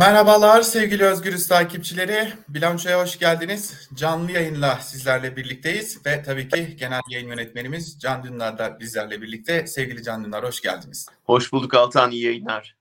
Merhabalar 0.00 0.62
sevgili 0.62 1.04
Özgürüz 1.04 1.48
takipçileri. 1.48 2.32
Bilançoya 2.48 3.00
hoş 3.00 3.18
geldiniz. 3.18 3.88
Canlı 3.94 4.32
yayınla 4.32 4.78
sizlerle 4.82 5.36
birlikteyiz 5.36 6.06
ve 6.06 6.22
tabii 6.22 6.48
ki 6.48 6.76
genel 6.76 7.00
yayın 7.10 7.28
yönetmenimiz 7.28 8.00
Can 8.00 8.22
Dündar 8.22 8.58
da 8.58 8.80
bizlerle 8.80 9.22
birlikte. 9.22 9.66
Sevgili 9.66 10.02
Can 10.02 10.24
Dündar 10.24 10.44
hoş 10.44 10.60
geldiniz. 10.60 11.06
Hoş 11.24 11.52
bulduk 11.52 11.74
Altan, 11.74 12.10
iyi 12.10 12.24
yayınlar. 12.24 12.76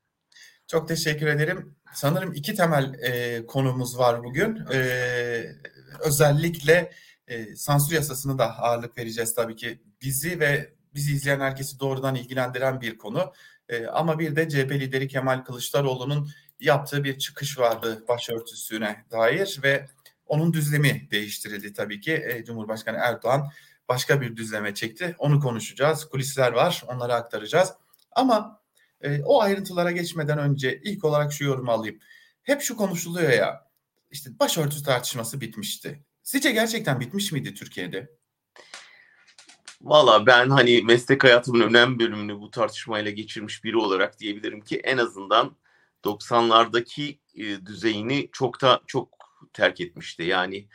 Çok 0.67 0.87
teşekkür 0.87 1.27
ederim. 1.27 1.75
Sanırım 1.93 2.33
iki 2.33 2.55
temel 2.55 2.93
e, 2.93 3.45
konumuz 3.45 3.97
var 3.97 4.23
bugün. 4.23 4.59
E, 4.73 4.79
özellikle 5.99 6.91
e, 7.27 7.55
sansür 7.55 7.95
yasasını 7.95 8.37
da 8.37 8.57
ağırlık 8.57 8.97
vereceğiz 8.97 9.35
tabii 9.35 9.55
ki. 9.55 9.81
Bizi 10.01 10.39
ve 10.39 10.73
bizi 10.95 11.13
izleyen 11.13 11.39
herkesi 11.39 11.79
doğrudan 11.79 12.15
ilgilendiren 12.15 12.81
bir 12.81 12.97
konu. 12.97 13.33
E, 13.69 13.87
ama 13.87 14.19
bir 14.19 14.35
de 14.35 14.49
CHP 14.49 14.71
lideri 14.71 15.07
Kemal 15.07 15.43
Kılıçdaroğlu'nun 15.43 16.29
yaptığı 16.59 17.03
bir 17.03 17.17
çıkış 17.19 17.59
vardı 17.59 18.03
başörtüsüne 18.07 19.05
dair 19.11 19.59
ve 19.63 19.89
onun 20.25 20.53
düzlemi 20.53 21.07
değiştirildi 21.11 21.73
tabii 21.73 22.01
ki. 22.01 22.13
E, 22.13 22.43
Cumhurbaşkanı 22.45 22.97
Erdoğan 22.97 23.51
başka 23.89 24.21
bir 24.21 24.35
düzleme 24.35 24.73
çekti. 24.73 25.15
Onu 25.17 25.39
konuşacağız. 25.39 26.05
Kulisler 26.05 26.51
var. 26.51 26.83
Onları 26.87 27.13
aktaracağız. 27.13 27.73
Ama 28.11 28.61
e, 29.01 29.21
o 29.23 29.41
ayrıntılara 29.41 29.91
geçmeden 29.91 30.37
önce 30.37 30.81
ilk 30.83 31.05
olarak 31.05 31.33
şu 31.33 31.43
yorumu 31.43 31.71
alayım. 31.71 31.99
Hep 32.43 32.61
şu 32.61 32.77
konuşuluyor 32.77 33.29
ya. 33.29 33.69
İşte 34.11 34.39
başörtüsü 34.39 34.83
tartışması 34.83 35.41
bitmişti. 35.41 36.03
Sizce 36.23 36.51
gerçekten 36.51 36.99
bitmiş 36.99 37.31
miydi 37.31 37.53
Türkiye'de? 37.53 38.09
Valla 39.81 40.25
ben 40.25 40.49
hani 40.49 40.81
meslek 40.81 41.23
hayatımın 41.23 41.61
önemli 41.61 41.99
bölümünü 41.99 42.39
bu 42.39 42.51
tartışmayla 42.51 43.11
geçirmiş 43.11 43.63
biri 43.63 43.77
olarak 43.77 44.19
diyebilirim 44.19 44.61
ki 44.61 44.77
en 44.77 44.97
azından 44.97 45.57
90'lardaki 46.05 47.19
e, 47.35 47.65
düzeyini 47.65 48.29
çok 48.31 48.61
da 48.61 48.81
çok 48.87 49.09
terk 49.53 49.81
etmişti. 49.81 50.23
Yani 50.23 50.67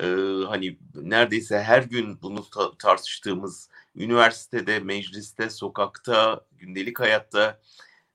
e, 0.00 0.04
hani 0.48 0.78
neredeyse 0.94 1.62
her 1.62 1.82
gün 1.82 2.22
bunu 2.22 2.50
ta- 2.50 2.76
tartıştığımız 2.78 3.68
üniversitede, 3.96 4.78
mecliste, 4.78 5.50
sokakta, 5.50 6.46
gündelik 6.52 7.00
hayatta 7.00 7.60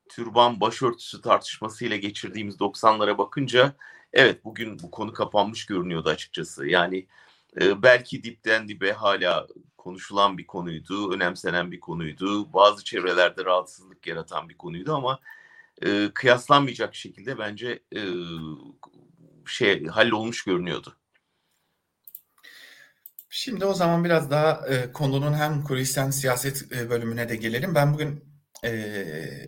türban 0.09 0.61
başörtüsü 0.61 1.21
tartışmasıyla 1.21 1.97
geçirdiğimiz 1.97 2.59
90'lara 2.59 3.17
bakınca 3.17 3.75
evet 4.13 4.45
bugün 4.45 4.79
bu 4.79 4.91
konu 4.91 5.13
kapanmış 5.13 5.65
görünüyordu 5.65 6.09
açıkçası. 6.09 6.67
Yani 6.67 7.07
e, 7.61 7.83
belki 7.83 8.23
dipten 8.23 8.67
dibe 8.69 8.91
hala 8.91 9.47
konuşulan 9.77 10.37
bir 10.37 10.47
konuydu, 10.47 11.13
önemsenen 11.13 11.71
bir 11.71 11.79
konuydu. 11.79 12.53
Bazı 12.53 12.83
çevrelerde 12.83 13.45
rahatsızlık 13.45 14.07
yaratan 14.07 14.49
bir 14.49 14.57
konuydu 14.57 14.95
ama 14.95 15.19
e, 15.85 16.09
kıyaslanmayacak 16.13 16.95
şekilde 16.95 17.37
bence 17.37 17.79
e, 17.95 18.01
şey 19.45 19.85
hallolmuş 19.85 20.43
görünüyordu. 20.43 20.97
Şimdi 23.29 23.65
o 23.65 23.73
zaman 23.73 24.03
biraz 24.03 24.31
daha 24.31 24.67
e, 24.67 24.91
konunun 24.91 25.33
hem 25.33 25.63
kulis 25.63 25.97
siyaset 26.11 26.71
e, 26.71 26.89
bölümüne 26.89 27.29
de 27.29 27.35
gelelim. 27.35 27.75
Ben 27.75 27.93
bugün 27.93 28.23
e, 28.63 28.91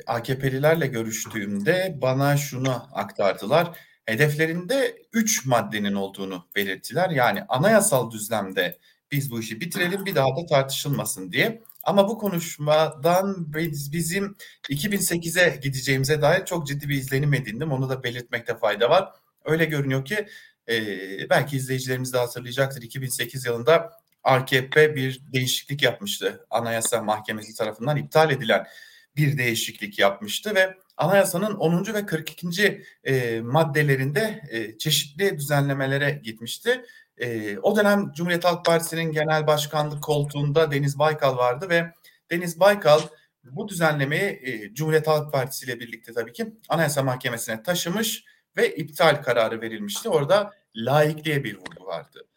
AKP'lilerle 0.08 0.88
görüştüğümde 0.88 1.98
bana 2.02 2.38
şunu 2.38 2.88
aktardılar. 2.94 3.78
Hedeflerinde 4.06 4.98
3 5.14 5.46
maddenin 5.46 5.94
olduğunu 5.94 6.48
belirttiler. 6.56 7.10
Yani 7.10 7.44
anayasal 7.50 8.12
düzlemde 8.12 8.80
biz 9.12 9.32
bu 9.32 9.40
işi 9.40 9.62
bitirelim 9.62 10.06
bir 10.06 10.16
daha 10.16 10.28
da 10.28 10.46
tartışılmasın 10.46 11.32
diye. 11.32 11.64
Ama 11.84 12.10
bu 12.10 12.18
konuşmadan 12.18 13.54
biz, 13.54 13.94
bizim 13.94 14.36
2008'e 14.70 15.60
gideceğimize 15.64 16.22
dair 16.22 16.46
çok 16.46 16.68
ciddi 16.68 16.90
bir 16.90 16.96
izlenim 16.96 17.34
edindim. 17.34 17.72
Onu 17.72 17.90
da 17.90 18.04
belirtmekte 18.04 18.58
fayda 18.58 18.90
var. 18.90 19.10
Öyle 19.46 19.66
görünüyor 19.66 20.06
ki 20.06 20.28
e, 20.70 21.30
belki 21.30 21.58
izleyicilerimiz 21.58 22.14
de 22.14 22.18
hatırlayacaktır. 22.18 22.82
2008 22.82 23.46
yılında 23.46 23.92
AKP 24.24 24.96
bir 24.96 25.22
değişiklik 25.34 25.84
yapmıştı. 25.84 26.46
Anayasa 26.50 27.02
Mahkemesi 27.04 27.56
tarafından 27.56 27.98
iptal 27.98 28.32
edilen 28.32 28.68
bir 29.16 29.38
değişiklik 29.38 30.00
yapmıştı 30.00 30.56
ve 30.56 30.78
anayasanın 30.98 31.56
10. 31.56 31.94
ve 31.94 32.06
42. 32.06 32.84
E, 33.04 33.42
maddelerinde 33.42 34.42
e, 34.50 34.78
çeşitli 34.78 35.38
düzenlemelere 35.38 36.22
gitmişti. 36.24 36.86
E, 37.20 37.58
o 37.60 37.76
dönem 37.76 38.12
Cumhuriyet 38.12 38.46
Halk 38.46 38.66
Partisi'nin 38.66 39.12
genel 39.12 39.48
başkanlık 39.48 40.04
koltuğunda 40.04 40.72
Deniz 40.72 41.00
Baykal 41.00 41.38
vardı 41.38 41.70
ve 41.70 41.94
Deniz 42.32 42.60
Baykal 42.60 43.00
bu 43.44 43.68
düzenlemeyi 43.68 44.40
e, 44.44 44.74
Cumhuriyet 44.74 45.08
Halk 45.08 45.34
Partisi 45.34 45.66
ile 45.66 45.80
birlikte 45.80 46.14
tabii 46.14 46.34
ki 46.34 46.54
Anayasa 46.70 47.04
Mahkemesi'ne 47.04 47.64
taşımış 47.64 48.24
ve 48.58 48.76
iptal 48.76 49.16
kararı 49.24 49.62
verilmişti. 49.62 50.10
Orada 50.10 50.52
laikliğe 50.76 51.44
bir 51.44 51.56
vurgu 51.56 51.86
vardı. 51.86 52.28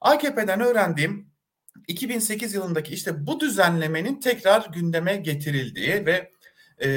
AKP'den 0.00 0.60
öğrendiğim 0.60 1.30
2008 1.88 2.54
yılındaki 2.54 2.94
işte 2.94 3.26
bu 3.26 3.40
düzenlemenin 3.40 4.20
tekrar 4.20 4.66
gündeme 4.72 5.16
getirildiği 5.16 6.06
ve 6.06 6.30
e, 6.78 6.88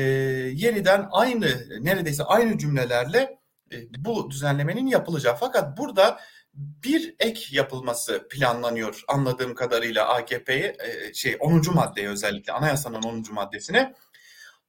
yeniden 0.53 1.07
aynı 1.11 1.67
neredeyse 1.81 2.23
aynı 2.23 2.57
cümlelerle 2.57 3.39
e, 3.71 3.75
bu 3.97 4.31
düzenlemenin 4.31 4.87
yapılacağı. 4.87 5.35
Fakat 5.35 5.77
burada 5.77 6.19
bir 6.53 7.15
ek 7.19 7.47
yapılması 7.51 8.27
planlanıyor 8.29 9.03
anladığım 9.07 9.55
kadarıyla 9.55 10.07
AKP'ye 10.07 10.77
e, 10.79 11.13
şey 11.13 11.37
10. 11.39 11.61
maddeye 11.73 12.09
özellikle 12.09 12.53
anayasanın 12.53 13.03
10. 13.03 13.23
maddesine 13.31 13.93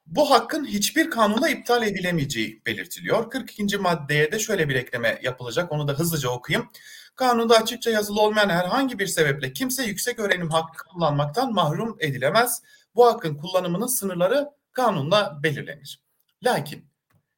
bu 0.07 0.31
hakkın 0.31 0.65
hiçbir 0.65 1.11
kanunla 1.11 1.49
iptal 1.49 1.83
edilemeyeceği 1.83 2.63
belirtiliyor. 2.67 3.31
42. 3.31 3.79
maddeye 3.79 4.33
de 4.33 4.39
şöyle 4.39 4.69
bir 4.69 4.75
ekleme 4.75 5.19
yapılacak. 5.23 5.73
Onu 5.73 5.89
da 5.89 5.93
hızlıca 5.93 6.29
okuyayım. 6.29 6.69
Kanunda 7.17 7.57
açıkça 7.57 7.91
yazılı 7.91 8.21
olmayan 8.21 8.49
herhangi 8.49 8.99
bir 8.99 9.07
sebeple 9.07 9.53
kimse 9.53 9.85
yüksek 9.85 10.19
öğrenim 10.19 10.51
hakkı 10.51 10.89
kullanmaktan 10.89 11.53
mahrum 11.53 11.97
edilemez. 12.01 12.63
Bu 12.95 13.07
hakkın 13.07 13.35
kullanımının 13.37 13.87
sınırları 13.87 14.49
kanunla 14.73 15.41
belirlenir. 15.43 16.03
Lakin 16.45 16.92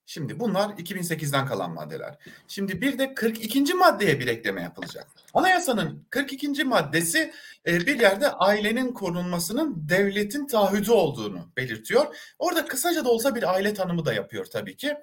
Şimdi 0.07 0.41
bunlar 0.41 0.69
2008'den 0.71 1.47
kalan 1.47 1.75
maddeler. 1.75 2.19
Şimdi 2.49 2.81
bir 2.81 2.99
de 2.99 3.15
42. 3.15 3.75
maddeye 3.75 4.21
bir 4.21 4.27
ekleme 4.27 4.63
yapılacak. 4.63 5.07
Anayasanın 5.35 6.07
42. 6.11 6.65
maddesi 6.65 7.33
e, 7.67 7.87
bir 7.87 8.01
yerde 8.01 8.31
ailenin 8.31 8.93
korunmasının 8.93 9.89
devletin 9.89 10.47
taahhüdü 10.47 10.91
olduğunu 10.91 11.53
belirtiyor. 11.57 12.17
Orada 12.39 12.67
kısaca 12.67 13.05
da 13.05 13.09
olsa 13.09 13.35
bir 13.35 13.55
aile 13.55 13.75
tanımı 13.75 14.05
da 14.05 14.15
yapıyor 14.15 14.45
tabii 14.45 14.77
ki. 14.77 14.95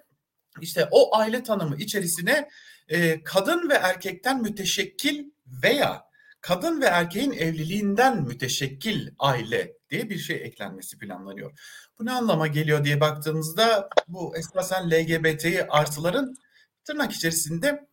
İşte 0.61 0.87
o 0.91 1.15
aile 1.15 1.43
tanımı 1.43 1.77
içerisine 1.77 2.49
e, 2.89 3.23
kadın 3.23 3.69
ve 3.69 3.73
erkekten 3.73 4.41
müteşekkil 4.41 5.25
veya 5.63 6.05
kadın 6.41 6.81
ve 6.81 6.85
erkeğin 6.85 7.31
evliliğinden 7.31 8.23
müteşekkil 8.23 9.09
aile 9.19 9.73
diye 9.91 10.09
bir 10.09 10.17
şey 10.17 10.35
eklenmesi 10.35 10.97
planlanıyor. 10.97 11.59
Bu 11.99 12.05
ne 12.05 12.11
anlama 12.11 12.47
geliyor 12.47 12.85
diye 12.85 13.01
baktığımızda 13.01 13.89
bu 14.07 14.37
esasen 14.37 14.91
LGBT'yi 14.91 15.63
artıların 15.63 16.35
tırnak 16.83 17.11
içerisinde 17.11 17.87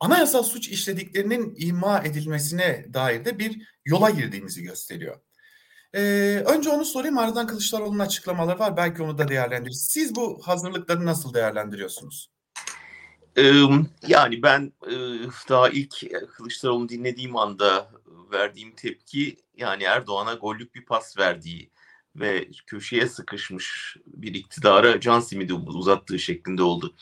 anayasal 0.00 0.42
suç 0.42 0.68
işlediklerinin 0.68 1.54
ima 1.58 1.98
edilmesine 1.98 2.86
dair 2.94 3.24
de 3.24 3.38
bir 3.38 3.68
yola 3.84 4.10
girdiğimizi 4.10 4.62
gösteriyor. 4.62 5.20
Ee, 5.94 6.42
önce 6.46 6.70
onu 6.70 6.84
sorayım 6.84 7.18
ardından 7.18 7.46
Kılıçdaroğlu'nun 7.46 7.98
açıklamaları 7.98 8.58
var. 8.58 8.76
Belki 8.76 9.02
onu 9.02 9.18
da 9.18 9.28
değerlendiririz. 9.28 9.88
Siz 9.90 10.14
bu 10.14 10.40
hazırlıkları 10.44 11.06
nasıl 11.06 11.34
değerlendiriyorsunuz? 11.34 12.30
Yani 14.06 14.42
ben 14.42 14.72
daha 15.48 15.68
ilk 15.68 15.94
Kılıçdaroğlu'nu 16.36 16.88
dinlediğim 16.88 17.36
anda 17.36 17.90
verdiğim 18.32 18.74
tepki 18.74 19.36
yani 19.56 19.82
Erdoğan'a 19.82 20.34
gollük 20.34 20.74
bir 20.74 20.84
pas 20.84 21.18
verdiği 21.18 21.70
ve 22.16 22.48
köşeye 22.66 23.06
sıkışmış 23.06 23.96
bir 24.06 24.34
iktidara 24.34 25.00
can 25.00 25.20
simidi 25.20 25.54
uzattığı 25.54 26.18
şeklinde 26.18 26.62
oldu. 26.62 26.94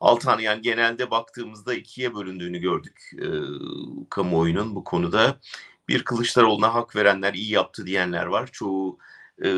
Altan 0.00 0.38
yani 0.38 0.62
genelde 0.62 1.10
baktığımızda 1.10 1.74
ikiye 1.74 2.14
bölündüğünü 2.14 2.58
gördük 2.58 3.10
e, 3.18 3.26
kamuoyunun 4.10 4.74
bu 4.74 4.84
konuda. 4.84 5.40
Bir 5.88 6.04
Kılıçdaroğlu'na 6.04 6.74
hak 6.74 6.96
verenler, 6.96 7.34
iyi 7.34 7.50
yaptı 7.50 7.86
diyenler 7.86 8.26
var. 8.26 8.48
Çoğu 8.52 8.98
e, 9.38 9.48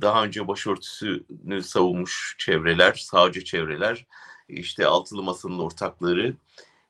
daha 0.00 0.24
önce 0.24 0.48
başörtüsünü 0.48 1.62
savunmuş 1.62 2.36
çevreler, 2.38 2.94
sağcı 2.94 3.44
çevreler, 3.44 4.06
işte 4.48 4.86
altılı 4.86 5.22
masanın 5.22 5.58
ortakları 5.58 6.36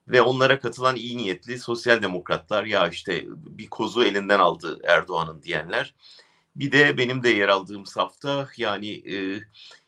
ve 0.09 0.23
onlara 0.23 0.61
katılan 0.61 0.97
iyi 0.97 1.17
niyetli 1.17 1.59
sosyal 1.59 2.03
demokratlar 2.03 2.65
ya 2.65 2.89
işte 2.89 3.25
bir 3.29 3.69
kozu 3.71 4.05
elinden 4.05 4.39
aldı 4.39 4.81
Erdoğan'ın 4.85 5.43
diyenler. 5.43 5.95
Bir 6.57 6.73
de 6.73 6.99
benim 6.99 7.23
de 7.23 7.29
yer 7.29 7.49
aldığım 7.49 7.87
safta 7.87 8.49
yani 8.57 8.91
e, 9.15 9.41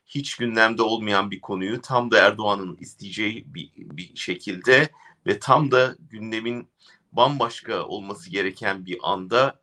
hiç 0.06 0.36
gündemde 0.36 0.82
olmayan 0.82 1.30
bir 1.30 1.40
konuyu 1.40 1.80
tam 1.80 2.10
da 2.10 2.18
Erdoğan'ın 2.18 2.76
isteyeceği 2.80 3.44
bir, 3.54 3.70
bir 3.76 4.16
şekilde 4.16 4.88
ve 5.26 5.38
tam 5.38 5.70
da 5.70 5.96
gündemin 5.98 6.68
bambaşka 7.12 7.82
olması 7.82 8.30
gereken 8.30 8.86
bir 8.86 8.98
anda 9.02 9.60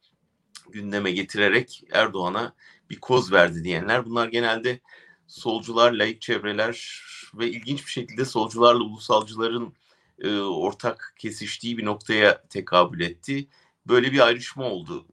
gündeme 0.70 1.12
getirerek 1.12 1.84
Erdoğan'a 1.92 2.54
bir 2.90 3.00
koz 3.00 3.32
verdi 3.32 3.64
diyenler. 3.64 4.06
Bunlar 4.06 4.28
genelde 4.28 4.80
solcular, 5.28 5.92
laik 5.92 6.22
çevreler, 6.22 7.02
ve 7.34 7.50
ilginç 7.50 7.86
bir 7.86 7.92
şekilde 7.92 8.26
solcularla 8.26 8.84
ulusalcıların 8.84 9.74
e, 10.22 10.40
ortak 10.40 11.14
kesiştiği 11.18 11.78
bir 11.78 11.86
noktaya 11.86 12.44
tekabül 12.50 13.02
etti. 13.02 13.48
Böyle 13.88 14.12
bir 14.12 14.20
ayrışma 14.20 14.64
oldu. 14.64 15.06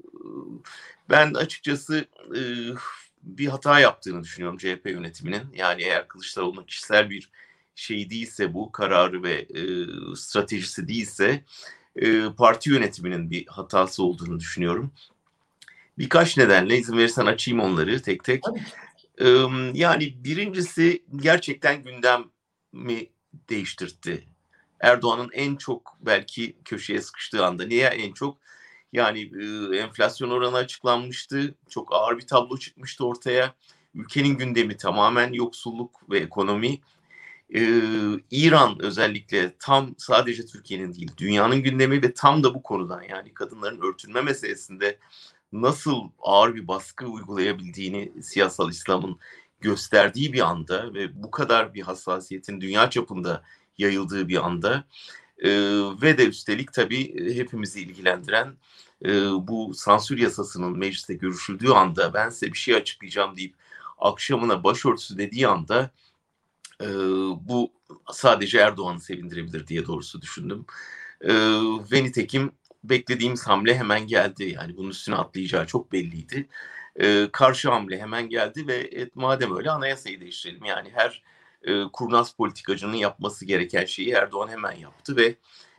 Ben 1.10 1.34
açıkçası 1.34 2.06
e, 2.36 2.40
bir 3.22 3.46
hata 3.46 3.80
yaptığını 3.80 4.22
düşünüyorum 4.22 4.58
CHP 4.58 4.86
yönetiminin. 4.86 5.42
Yani 5.54 5.82
eğer 5.82 6.08
Kılıçdaroğlu'nun 6.08 6.64
kişisel 6.64 7.10
bir 7.10 7.30
şey 7.74 8.10
değilse 8.10 8.54
bu 8.54 8.72
kararı 8.72 9.22
ve 9.22 9.34
e, 9.34 9.62
stratejisi 10.16 10.88
değilse 10.88 11.44
e, 11.96 12.22
parti 12.36 12.70
yönetiminin 12.70 13.30
bir 13.30 13.46
hatası 13.46 14.02
olduğunu 14.02 14.40
düşünüyorum. 14.40 14.92
Birkaç 15.98 16.36
nedenle 16.36 16.78
izin 16.78 16.98
verirsen 16.98 17.26
açayım 17.26 17.60
onları 17.60 18.02
tek 18.02 18.24
tek. 18.24 18.44
E, 19.18 19.28
yani 19.74 20.24
birincisi 20.24 21.02
gerçekten 21.16 21.84
gündemi 21.84 23.06
değiştirdi. 23.48 24.28
Erdoğan'ın 24.80 25.30
en 25.32 25.56
çok 25.56 25.96
belki 26.00 26.56
köşeye 26.64 27.02
sıkıştığı 27.02 27.46
anda. 27.46 27.66
Niye 27.66 27.86
en 27.86 28.12
çok? 28.12 28.38
Yani 28.92 29.20
e, 29.20 29.76
enflasyon 29.76 30.30
oranı 30.30 30.56
açıklanmıştı. 30.56 31.54
Çok 31.68 31.92
ağır 31.92 32.18
bir 32.18 32.26
tablo 32.26 32.58
çıkmıştı 32.58 33.06
ortaya. 33.06 33.54
Ülkenin 33.94 34.36
gündemi 34.36 34.76
tamamen 34.76 35.32
yoksulluk 35.32 36.10
ve 36.10 36.18
ekonomi. 36.18 36.80
Ee, 37.54 37.82
İran 38.30 38.82
özellikle 38.82 39.54
tam 39.58 39.94
sadece 39.98 40.46
Türkiye'nin 40.46 40.94
değil 40.94 41.10
dünyanın 41.16 41.62
gündemi 41.62 42.02
ve 42.02 42.14
tam 42.14 42.44
da 42.44 42.54
bu 42.54 42.62
konudan 42.62 43.02
yani 43.02 43.34
kadınların 43.34 43.80
örtünme 43.80 44.22
meselesinde 44.22 44.98
nasıl 45.52 46.10
ağır 46.18 46.54
bir 46.54 46.68
baskı 46.68 47.06
uygulayabildiğini 47.06 48.22
siyasal 48.22 48.70
İslam'ın 48.70 49.18
gösterdiği 49.60 50.32
bir 50.32 50.40
anda 50.40 50.94
ve 50.94 51.22
bu 51.22 51.30
kadar 51.30 51.74
bir 51.74 51.82
hassasiyetin 51.82 52.60
dünya 52.60 52.90
çapında 52.90 53.42
yayıldığı 53.78 54.28
bir 54.28 54.46
anda 54.46 54.84
e, 55.38 55.50
ve 56.02 56.18
de 56.18 56.26
üstelik 56.26 56.72
tabii 56.72 57.34
hepimizi 57.34 57.80
ilgilendiren 57.80 58.54
e, 59.04 59.10
bu 59.48 59.74
sansür 59.74 60.18
yasasının 60.18 60.78
mecliste 60.78 61.14
görüşüldüğü 61.14 61.70
anda 61.70 62.14
ben 62.14 62.28
size 62.30 62.52
bir 62.52 62.58
şey 62.58 62.74
açıklayacağım 62.74 63.36
deyip 63.36 63.54
akşamına 63.98 64.64
başörtüsü 64.64 65.18
dediği 65.18 65.48
anda 65.48 65.90
e, 66.82 66.86
bu 67.40 67.72
sadece 68.12 68.58
Erdoğan'ı 68.58 69.00
sevindirebilir 69.00 69.66
diye 69.66 69.86
doğrusu 69.86 70.22
düşündüm. 70.22 70.66
E, 71.20 71.32
ve 71.92 72.04
nitekim 72.04 72.52
beklediğimiz 72.84 73.46
hamle 73.46 73.78
hemen 73.78 74.06
geldi. 74.06 74.54
Yani 74.56 74.76
bunun 74.76 74.90
üstüne 74.90 75.16
atlayacağı 75.16 75.66
çok 75.66 75.92
belliydi. 75.92 76.48
E, 76.96 77.28
karşı 77.32 77.70
hamle 77.70 78.00
hemen 78.00 78.28
geldi 78.28 78.66
ve 78.66 78.76
et, 78.76 79.16
madem 79.16 79.56
öyle 79.56 79.70
anayasayı 79.70 80.20
değiştirelim. 80.20 80.64
Yani 80.64 80.90
her 80.94 81.22
e, 81.62 81.82
kurnaz 81.92 82.32
politikacının 82.32 82.94
yapması 82.94 83.44
gereken 83.44 83.84
şeyi 83.84 84.10
Erdoğan 84.10 84.48
hemen 84.48 84.72
yaptı 84.72 85.16
ve 85.16 85.34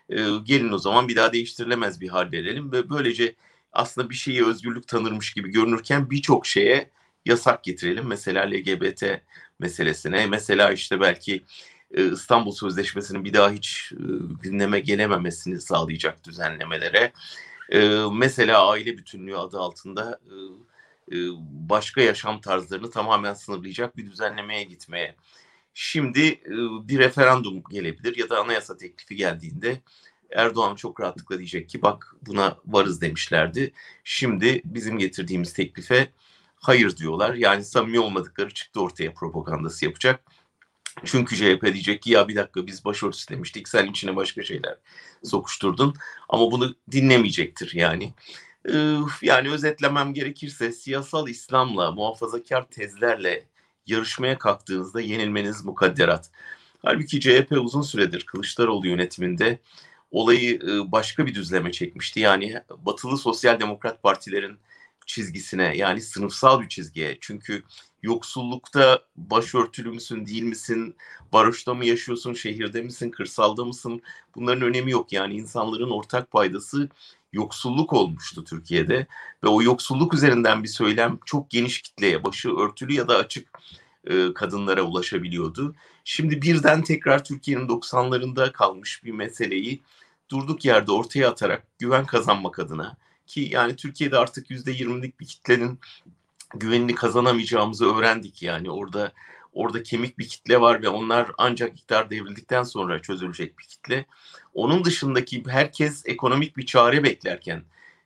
e, 0.10 0.16
gelin 0.44 0.72
o 0.72 0.78
zaman 0.78 1.08
bir 1.08 1.16
daha 1.16 1.34
değiştirilemez 1.34 2.02
bir 2.02 2.10
hal 2.10 2.32
verelim 2.32 2.72
ve 2.72 2.90
böylece 2.90 3.36
aslında 3.74 4.10
bir 4.10 4.16
şeyi 4.16 4.46
özgürlük 4.46 4.88
tanırmış 4.88 5.34
gibi 5.34 5.50
görünürken 5.50 6.10
birçok 6.10 6.46
şeye 6.46 6.92
yasak 7.26 7.64
getirelim. 7.64 8.08
Mesela 8.08 8.44
LGBT 8.44 9.04
meselesine, 9.60 10.26
mesela 10.28 10.72
işte 10.72 11.02
belki 11.02 11.44
e, 11.92 12.12
İstanbul 12.12 12.52
Sözleşmesi'nin 12.52 13.26
bir 13.26 13.34
daha 13.34 13.52
hiç 13.52 13.92
e, 13.92 14.04
gündeme 14.42 14.80
gelememesini 14.80 15.62
sağlayacak 15.62 16.24
düzenlemelere, 16.24 17.12
e, 17.70 17.80
mesela 18.14 18.70
aile 18.70 18.98
bütünlüğü 18.98 19.38
adı 19.38 19.60
altında 19.60 20.20
başka 21.52 22.02
yaşam 22.02 22.42
tarzlarını 22.42 22.92
tamamen 22.92 23.34
sınırlayacak 23.34 23.98
bir 23.98 24.12
düzenlemeye 24.12 24.64
gitmeye. 24.64 25.16
Şimdi 25.74 26.42
bir 26.88 27.00
referandum 27.00 27.64
gelebilir 27.72 28.18
ya 28.18 28.30
da 28.30 28.40
anayasa 28.40 28.78
teklifi 28.78 29.16
geldiğinde 29.16 29.82
Erdoğan 30.32 30.76
çok 30.76 31.02
rahatlıkla 31.02 31.38
diyecek 31.38 31.70
ki 31.70 31.82
bak 31.82 32.16
buna 32.22 32.58
varız 32.66 33.02
demişlerdi. 33.02 33.74
Şimdi 34.04 34.62
bizim 34.66 34.98
getirdiğimiz 34.98 35.54
teklife 35.54 36.12
hayır 36.56 36.98
diyorlar. 36.98 37.34
Yani 37.34 37.64
samimi 37.64 38.00
olmadıkları 38.00 38.54
çıktı 38.54 38.82
ortaya 38.82 39.14
propagandası 39.14 39.86
yapacak. 39.86 40.24
Çünkü 41.06 41.36
CHP 41.36 41.64
diyecek 41.74 42.02
ki 42.02 42.12
ya 42.12 42.28
bir 42.28 42.36
dakika 42.36 42.68
biz 42.68 42.86
başörtüsü 42.86 43.34
demiştik 43.34 43.68
sen 43.68 43.88
içine 43.88 44.16
başka 44.16 44.44
şeyler 44.44 44.78
sokuşturdun. 45.24 45.94
Ama 46.30 46.52
bunu 46.52 46.76
dinlemeyecektir 46.92 47.76
yani. 47.76 48.14
Yani 49.22 49.52
özetlemem 49.52 50.14
gerekirse 50.14 50.72
siyasal 50.72 51.28
İslam'la 51.28 51.92
muhafazakar 51.92 52.68
tezlerle 52.70 53.46
yarışmaya 53.88 54.38
kalktığınızda 54.38 55.02
yenilmeniz 55.02 55.66
mukadderat. 55.66 56.32
Halbuki 56.86 57.20
CHP 57.20 57.52
uzun 57.52 57.82
süredir 57.82 58.26
Kılıçdaroğlu 58.26 58.88
yönetiminde 58.88 59.60
olayı 60.12 60.60
başka 60.92 61.26
bir 61.26 61.36
düzleme 61.36 61.72
çekmişti. 61.72 62.20
Yani 62.20 62.62
batılı 62.78 63.18
sosyal 63.18 63.60
demokrat 63.60 64.04
partilerin 64.04 64.58
çizgisine 65.06 65.78
yani 65.78 66.02
sınıfsal 66.02 66.62
bir 66.62 66.68
çizgiye. 66.70 67.18
Çünkü 67.22 67.64
yoksullukta 68.04 69.00
başörtülü 69.16 69.92
müsün 69.92 70.26
değil 70.26 70.44
misin, 70.44 70.96
varoşta 71.34 71.74
mı 71.74 71.86
yaşıyorsun, 71.86 72.34
şehirde 72.34 72.82
misin, 72.82 73.12
kırsalda 73.12 73.66
mısın 73.66 74.02
bunların 74.36 74.64
önemi 74.64 74.92
yok. 74.92 75.14
Yani 75.14 75.34
insanların 75.34 75.90
ortak 75.90 76.32
paydası 76.32 76.90
yoksulluk 77.34 77.94
olmuştu 77.94 78.44
Türkiye'de 78.44 79.08
ve 79.44 79.48
o 79.48 79.62
yoksulluk 79.62 80.14
üzerinden 80.14 80.64
bir 80.64 80.68
söylem 80.68 81.20
çok 81.26 81.50
geniş 81.50 81.82
kitleye, 81.82 82.24
başı 82.24 82.56
örtülü 82.56 82.94
ya 82.94 83.08
da 83.08 83.18
açık 83.18 83.60
e, 84.06 84.34
kadınlara 84.34 84.82
ulaşabiliyordu. 84.82 85.76
Şimdi 86.04 86.42
birden 86.42 86.82
tekrar 86.82 87.24
Türkiye'nin 87.24 87.68
90'larında 87.68 88.52
kalmış 88.52 89.04
bir 89.04 89.12
meseleyi 89.12 89.82
durduk 90.32 90.66
yerde 90.66 90.92
ortaya 90.92 91.30
atarak 91.30 91.80
güven 91.80 92.06
kazanmak 92.06 92.60
adına 92.60 92.98
ki 93.28 93.50
yani 93.52 93.76
Türkiye'de 93.76 94.18
artık 94.18 94.52
yüzde 94.52 94.72
yirmilik 94.72 95.20
bir 95.20 95.26
kitlenin 95.26 95.80
güvenini 96.56 96.96
kazanamayacağımızı 96.96 97.96
öğrendik 97.96 98.44
yani 98.44 98.72
orada 98.72 99.12
orada 99.54 99.84
kemik 99.84 100.20
bir 100.20 100.28
kitle 100.28 100.62
var 100.62 100.82
ve 100.82 100.90
onlar 100.90 101.32
ancak 101.38 101.74
iktidar 101.74 102.10
devrildikten 102.10 102.64
sonra 102.64 103.02
çözülecek 103.02 103.60
bir 103.60 103.64
kitle. 103.64 104.06
Onun 104.54 104.86
dışındaki 104.86 105.44
herkes 105.48 106.04
ekonomik 106.06 106.58
bir 106.58 106.66
çare 106.66 107.04
beklerken 107.04 107.64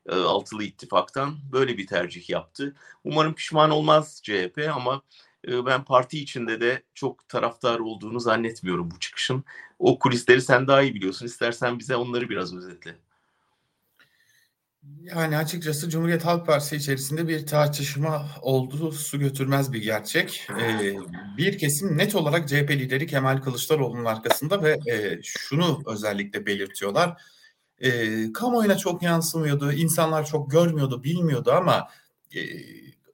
e, 0.10 0.16
altılı 0.16 0.64
ittifaktan 0.64 1.38
böyle 1.52 1.78
bir 1.78 1.88
tercih 1.88 2.30
yaptı. 2.30 2.76
Umarım 3.04 3.34
pişman 3.34 3.70
olmaz 3.72 4.22
CHP 4.24 4.70
ama 4.76 5.02
e, 5.48 5.66
ben 5.66 5.84
parti 5.84 6.20
içinde 6.20 6.62
de 6.62 6.84
çok 6.94 7.30
taraftar 7.30 7.80
olduğunu 7.80 8.20
zannetmiyorum 8.20 8.92
bu 8.92 9.00
çıkışın. 9.00 9.44
O 9.80 10.00
kulisleri 10.00 10.42
sen 10.42 10.68
daha 10.68 10.82
iyi 10.82 10.96
biliyorsun. 10.96 11.26
İstersen 11.26 11.80
bize 11.80 11.96
onları 11.96 12.30
biraz 12.30 12.56
özetle. 12.56 12.96
Yani 15.04 15.38
açıkçası 15.38 15.90
Cumhuriyet 15.90 16.26
Halk 16.26 16.46
Partisi 16.46 16.76
içerisinde 16.76 17.28
bir 17.28 17.46
tartışma 17.46 18.26
olduğu 18.42 18.92
su 18.92 19.20
götürmez 19.20 19.74
bir 19.74 19.82
gerçek. 19.82 20.48
Ee, 20.62 20.96
bir 21.38 21.58
kesim 21.58 21.98
net 21.98 22.16
olarak 22.16 22.48
CHP 22.48 22.72
lideri 22.72 23.08
Kemal 23.08 23.38
Kılıçdaroğlu'nun 23.38 24.06
arkasında 24.06 24.64
ve 24.64 24.80
e, 24.92 25.20
şunu 25.24 25.84
özellikle 25.86 26.46
belirtiyorlar. 26.46 27.22
E, 27.80 28.34
kamuoyuna 28.34 28.78
çok 28.78 29.04
yansımıyordu, 29.04 29.72
insanlar 29.72 30.26
çok 30.26 30.52
görmüyordu, 30.52 31.04
bilmiyordu 31.04 31.52
ama 31.52 31.88
e, 32.36 32.42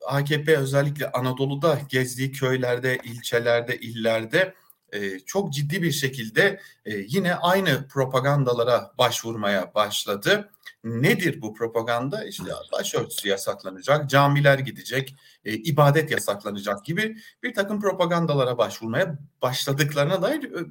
AKP 0.08 0.58
özellikle 0.58 1.12
Anadolu'da 1.12 1.80
gezdiği 1.90 2.32
köylerde, 2.32 3.00
ilçelerde, 3.04 3.78
illerde 3.78 4.54
e, 4.94 5.20
çok 5.20 5.54
ciddi 5.54 5.82
bir 5.82 5.92
şekilde 5.92 6.60
e, 6.86 6.96
yine 6.98 7.36
aynı 7.36 7.88
propagandalara 7.88 8.92
başvurmaya 8.98 9.74
başladı. 9.76 10.50
Nedir 10.84 11.42
bu 11.42 11.54
propaganda? 11.54 12.24
İşte 12.26 12.44
başörtüsü 12.72 13.28
yasaklanacak, 13.28 14.10
camiler 14.10 14.60
gidecek, 14.60 15.16
e, 15.46 15.54
ibadet 15.54 16.12
yasaklanacak 16.12 16.86
gibi 16.86 17.18
bir 17.44 17.54
takım 17.54 17.82
propagandalara 17.82 18.58
başvurmaya 18.58 19.18
başladıklarına 19.42 20.22
dair 20.22 20.44
e, 20.44 20.66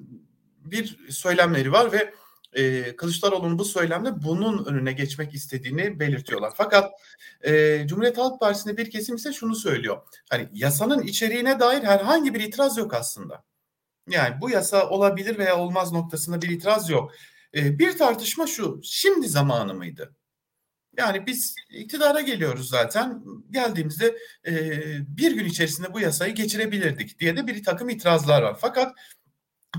bir 0.65 1.11
söylemleri 1.11 1.73
var 1.73 1.93
ve 1.93 2.15
e, 2.53 2.97
Kılıçdaroğlu'nun 2.97 3.59
bu 3.59 3.65
söylemle 3.65 4.23
bunun 4.23 4.65
önüne 4.65 4.93
geçmek 4.93 5.35
istediğini 5.35 6.01
belirtiyorlar. 6.01 6.53
Fakat 6.57 6.93
e, 7.41 7.83
Cumhuriyet 7.87 8.19
Halk 8.19 8.41
Partisi'nde 8.41 8.77
bir 8.77 8.91
kesim 8.91 9.17
ise 9.17 9.33
şunu 9.33 9.55
söylüyor. 9.55 10.03
Hani 10.31 10.49
yasanın 10.53 11.03
içeriğine 11.03 11.61
dair 11.61 11.83
herhangi 11.83 12.35
bir 12.35 12.41
itiraz 12.41 12.79
yok 12.79 12.95
aslında. 12.95 13.45
Yani 14.09 14.41
bu 14.41 14.51
yasa 14.51 14.89
olabilir 14.89 15.39
veya 15.39 15.59
olmaz 15.59 15.93
noktasında 15.93 16.43
bir 16.43 16.49
itiraz 16.49 16.91
yok. 16.91 17.13
E, 17.55 17.79
bir 17.79 17.99
tartışma 17.99 18.47
şu, 18.47 18.81
şimdi 18.85 19.29
zamanı 19.29 19.75
mıydı? 19.75 20.15
Yani 20.99 21.27
biz 21.27 21.55
iktidara 21.71 22.21
geliyoruz 22.21 22.69
zaten. 22.69 23.23
Geldiğimizde 23.51 24.19
e, 24.47 24.53
bir 25.17 25.33
gün 25.33 25.45
içerisinde 25.45 25.95
bu 25.95 26.01
yasayı 26.01 26.35
geçirebilirdik 26.35 27.21
diye 27.21 27.37
de 27.37 27.47
bir 27.47 27.65
takım 27.65 27.89
itirazlar 27.89 28.43
var. 28.43 28.57
Fakat 28.61 28.97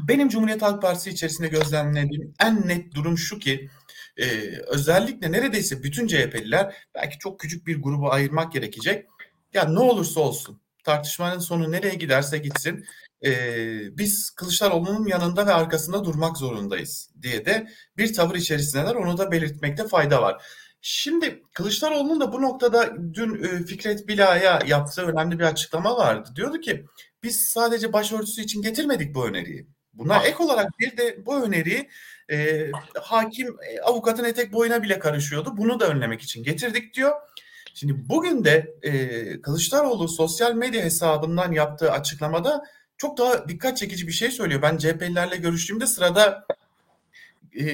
benim 0.08 0.30
Cumhuriyet 0.30 0.62
Halk 0.62 0.82
Partisi 0.82 1.10
içerisinde 1.10 1.48
gözlemlediğim 1.48 2.34
en 2.40 2.68
net 2.68 2.96
durum 2.96 3.18
şu 3.18 3.40
ki 3.40 3.70
e, 4.18 4.26
özellikle 4.68 5.32
neredeyse 5.32 5.84
bütün 5.84 6.08
CHP'liler 6.08 6.76
belki 6.96 7.18
çok 7.20 7.40
küçük 7.40 7.68
bir 7.68 7.82
grubu 7.82 8.12
ayırmak 8.12 8.54
gerekecek. 8.54 9.06
Ya 9.54 9.64
ne 9.64 9.80
olursa 9.80 10.20
olsun 10.20 10.62
tartışmanın 10.84 11.40
sonu 11.40 11.72
nereye 11.72 11.96
giderse 11.96 12.38
gitsin 12.38 12.86
e, 13.26 13.98
biz 13.98 14.30
Kılıçdaroğlu'nun 14.30 15.08
yanında 15.08 15.48
ve 15.48 15.54
arkasında 15.54 16.06
durmak 16.06 16.38
zorundayız 16.38 17.12
diye 17.22 17.46
de 17.46 17.68
bir 17.98 18.14
tavır 18.14 18.36
içerisindeler. 18.36 18.96
Onu 18.96 19.18
da 19.18 19.32
belirtmekte 19.32 19.88
fayda 19.88 20.22
var. 20.22 20.44
Şimdi 20.82 21.44
Kılıçdaroğlu'nun 21.54 22.22
da 22.22 22.34
bu 22.34 22.42
noktada 22.42 22.96
dün 23.14 23.44
e, 23.44 23.66
Fikret 23.66 24.08
Bila'ya 24.08 24.60
yaptığı 24.68 25.02
önemli 25.02 25.40
bir 25.40 25.44
açıklama 25.44 25.98
vardı. 25.98 26.30
Diyordu 26.36 26.60
ki 26.60 26.86
biz 27.24 27.42
sadece 27.42 27.94
başörtüsü 27.94 28.42
için 28.42 28.62
getirmedik 28.62 29.16
bu 29.16 29.28
öneriyi. 29.28 29.68
Buna 29.94 30.24
ek 30.24 30.44
olarak 30.44 30.80
bir 30.80 30.98
de 30.98 31.26
bu 31.26 31.44
öneriyi 31.44 31.90
e, 32.32 32.72
hakim 33.02 33.48
e, 33.48 33.82
avukatın 33.82 34.24
etek 34.24 34.54
boyuna 34.54 34.84
bile 34.84 35.00
karışıyordu. 35.00 35.58
Bunu 35.58 35.80
da 35.80 35.88
önlemek 35.88 36.22
için 36.22 36.44
getirdik 36.44 36.94
diyor. 36.94 37.12
Şimdi 37.74 38.10
bugün 38.10 38.44
de 38.44 38.76
e, 38.82 39.42
Kılıçdaroğlu 39.42 40.08
sosyal 40.08 40.54
medya 40.54 40.84
hesabından 40.84 41.52
yaptığı 41.52 41.92
açıklamada 41.92 42.64
çok 43.00 43.18
daha 43.18 43.48
dikkat 43.48 43.77
çekici 43.77 44.08
bir 44.08 44.12
şey 44.12 44.32
söylüyor. 44.32 44.62
Ben 44.62 44.77
CHP'lilerle 44.77 45.38
görüştüğümde 45.38 45.88
sırada 45.88 46.46
e, 47.60 47.65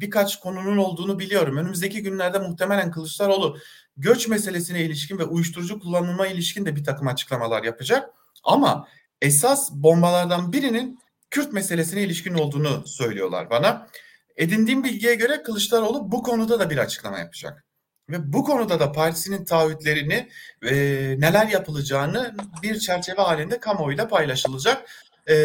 birkaç 0.00 0.40
konunun 0.40 0.76
olduğunu 0.76 1.18
biliyorum. 1.18 1.56
Önümüzdeki 1.56 2.02
günlerde 2.02 2.38
muhtemelen 2.38 2.90
Kılıçdaroğlu 2.90 3.58
göç 3.96 4.28
meselesine 4.28 4.82
ilişkin 4.82 5.18
ve 5.18 5.24
uyuşturucu 5.24 5.80
kullanıma 5.80 6.26
ilişkin 6.26 6.66
de 6.66 6.76
bir 6.76 6.84
takım 6.84 7.08
açıklamalar 7.08 7.62
yapacak. 7.62 8.10
Ama 8.44 8.88
esas 9.20 9.70
bombalardan 9.72 10.52
birinin 10.52 10.98
Kürt 11.30 11.52
meselesine 11.52 12.02
ilişkin 12.02 12.34
olduğunu 12.34 12.86
söylüyorlar 12.86 13.50
bana. 13.50 13.88
Edindiğim 14.36 14.84
bilgiye 14.84 15.14
göre 15.14 15.42
Kılıçdaroğlu 15.42 16.12
bu 16.12 16.22
konuda 16.22 16.60
da 16.60 16.70
bir 16.70 16.78
açıklama 16.78 17.18
yapacak. 17.18 17.64
Ve 18.10 18.32
bu 18.32 18.44
konuda 18.44 18.80
da 18.80 18.92
partisinin 18.92 19.44
taahhütlerini 19.44 20.28
e, 20.62 20.74
neler 21.18 21.46
yapılacağını 21.46 22.34
bir 22.62 22.78
çerçeve 22.78 23.20
halinde 23.22 23.60
kamuoyuyla 23.60 24.08
paylaşılacak. 24.08 24.90
E, 25.26 25.36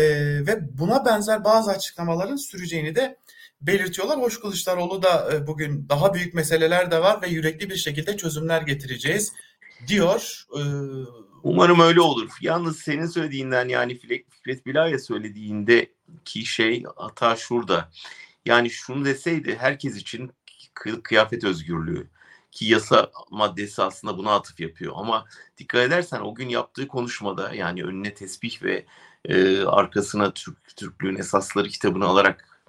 ve 0.48 0.78
buna 0.78 1.06
benzer 1.06 1.44
bazı 1.44 1.72
açıklamaların 1.72 2.36
süreceğini 2.36 2.96
de 2.96 3.18
belirtiyorlar. 3.62 4.22
Hoş 4.22 4.40
Kılıçdaroğlu 4.40 5.04
da 5.04 5.34
e, 5.34 5.48
bugün 5.48 5.90
daha 5.90 6.14
büyük 6.14 6.34
meseleler 6.34 6.92
de 6.92 7.02
var 7.02 7.22
ve 7.22 7.28
yürekli 7.28 7.70
bir 7.70 7.76
şekilde 7.76 8.18
çözümler 8.18 8.62
getireceğiz 8.62 9.34
diyor. 9.88 10.46
E, 10.58 10.62
Umarım 11.44 11.80
öyle 11.80 12.02
olur. 12.02 12.30
Yalnız 12.42 12.80
senin 12.80 13.06
söylediğinden 13.06 13.68
yani 13.68 14.00
Fikret 14.00 14.66
Bilaya 14.66 15.00
söylediğinde 15.00 15.90
ki 16.26 16.46
şey 16.46 16.84
hata 16.96 17.36
şurada. 17.36 17.90
Yani 18.46 18.70
şunu 18.70 19.06
deseydi 19.06 19.58
herkes 19.60 19.96
için 19.96 20.32
kıyafet 21.04 21.44
özgürlüğü 21.44 22.08
ki 22.58 22.66
yasa 22.66 23.12
maddesi 23.32 23.84
aslında 23.84 24.18
buna 24.18 24.36
atıf 24.36 24.60
yapıyor. 24.60 24.94
Ama 24.96 25.26
dikkat 25.58 25.82
edersen 25.82 26.20
o 26.22 26.36
gün 26.36 26.50
yaptığı 26.50 26.88
konuşmada 26.88 27.54
yani 27.56 27.84
önüne 27.84 28.14
tesbih 28.14 28.64
ve 28.64 28.86
e, 29.26 29.62
arkasına 29.64 30.32
Türk 30.32 30.76
Türklüğün 30.76 31.16
esasları 31.16 31.70
kitabını 31.70 32.06
alarak 32.06 32.60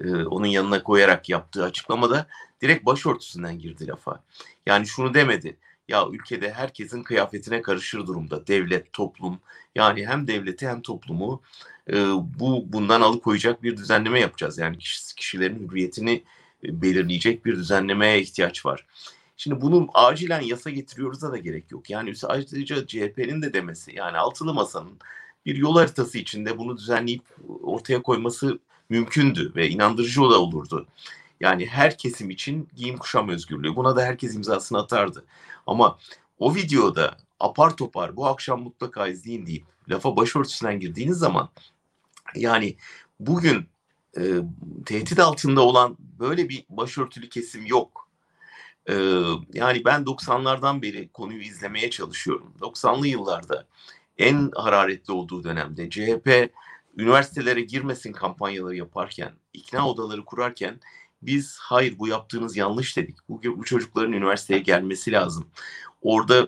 e, 0.00 0.14
onun 0.14 0.46
yanına 0.46 0.82
koyarak 0.82 1.28
yaptığı 1.28 1.64
açıklamada 1.64 2.26
direkt 2.62 2.86
başörtüsünden 2.86 3.58
girdi 3.58 3.86
lafa. 3.86 4.22
Yani 4.66 4.86
şunu 4.86 5.14
demedi. 5.14 5.56
Ya 5.88 6.06
ülkede 6.12 6.52
herkesin 6.52 7.02
kıyafetine 7.02 7.62
karışır 7.62 8.06
durumda 8.06 8.46
devlet, 8.46 8.92
toplum. 8.92 9.40
Yani 9.74 10.06
hem 10.06 10.26
devleti 10.26 10.68
hem 10.68 10.82
toplumu 10.82 11.42
e, 11.90 11.94
bu 12.40 12.72
bundan 12.72 13.00
alıkoyacak 13.00 13.62
bir 13.62 13.76
düzenleme 13.76 14.20
yapacağız. 14.20 14.58
Yani 14.58 14.78
kişilerin 15.16 15.68
hürriyetini 15.68 16.24
e, 16.64 16.82
belirleyecek 16.82 17.44
bir 17.46 17.56
düzenlemeye 17.56 18.20
ihtiyaç 18.20 18.66
var. 18.66 18.86
Şimdi 19.40 19.60
bunu 19.60 19.88
acilen 19.94 20.40
yasa 20.40 20.70
getiriyoruz 20.70 21.22
da 21.22 21.38
gerek 21.38 21.70
yok. 21.72 21.90
Yani 21.90 22.12
ayrıca 22.22 22.86
CHP'nin 22.86 23.42
de 23.42 23.52
demesi 23.52 23.96
yani 23.96 24.18
altılı 24.18 24.54
masanın 24.54 24.98
bir 25.46 25.56
yol 25.56 25.76
haritası 25.76 26.18
içinde 26.18 26.58
bunu 26.58 26.76
düzenleyip 26.76 27.22
ortaya 27.62 28.02
koyması 28.02 28.58
mümkündü 28.88 29.52
ve 29.56 29.68
inandırıcı 29.68 30.20
da 30.20 30.40
olurdu. 30.40 30.86
Yani 31.40 31.66
her 31.66 31.98
kesim 31.98 32.30
için 32.30 32.68
giyim 32.76 32.96
kuşam 32.98 33.28
özgürlüğü. 33.28 33.76
Buna 33.76 33.96
da 33.96 34.02
herkes 34.02 34.34
imzasını 34.34 34.78
atardı. 34.78 35.24
Ama 35.66 35.98
o 36.38 36.54
videoda 36.54 37.16
apar 37.40 37.76
topar 37.76 38.16
bu 38.16 38.26
akşam 38.26 38.62
mutlaka 38.62 39.08
izleyin 39.08 39.46
deyip 39.46 39.64
lafa 39.88 40.16
başörtüsünden 40.16 40.80
girdiğiniz 40.80 41.18
zaman 41.18 41.48
yani 42.34 42.76
bugün 43.20 43.68
e, 44.16 44.22
tehdit 44.86 45.18
altında 45.18 45.60
olan 45.60 45.96
böyle 46.00 46.48
bir 46.48 46.64
başörtülü 46.68 47.28
kesim 47.28 47.66
yok. 47.66 48.07
Yani 49.52 49.84
ben 49.84 50.02
90'lardan 50.02 50.82
beri 50.82 51.08
konuyu 51.08 51.42
izlemeye 51.42 51.90
çalışıyorum. 51.90 52.54
90'lı 52.60 53.06
yıllarda 53.06 53.66
en 54.18 54.50
hararetli 54.54 55.12
olduğu 55.12 55.44
dönemde 55.44 55.90
CHP 55.90 56.50
üniversitelere 56.96 57.60
girmesin 57.60 58.12
kampanyaları 58.12 58.76
yaparken, 58.76 59.32
ikna 59.52 59.88
odaları 59.88 60.24
kurarken 60.24 60.80
biz 61.22 61.58
hayır 61.60 61.98
bu 61.98 62.08
yaptığınız 62.08 62.56
yanlış 62.56 62.96
dedik. 62.96 63.16
Bu, 63.28 63.42
bu 63.42 63.64
çocukların 63.64 64.12
üniversiteye 64.12 64.60
gelmesi 64.60 65.12
lazım. 65.12 65.48
Orada 66.02 66.46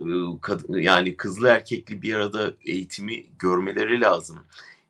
yani 0.68 1.16
kızlı 1.16 1.49
erkekli 1.49 2.02
bir 2.02 2.14
arada 2.14 2.54
eğitimi 2.66 3.26
görmeleri 3.38 4.00
lazım. 4.00 4.38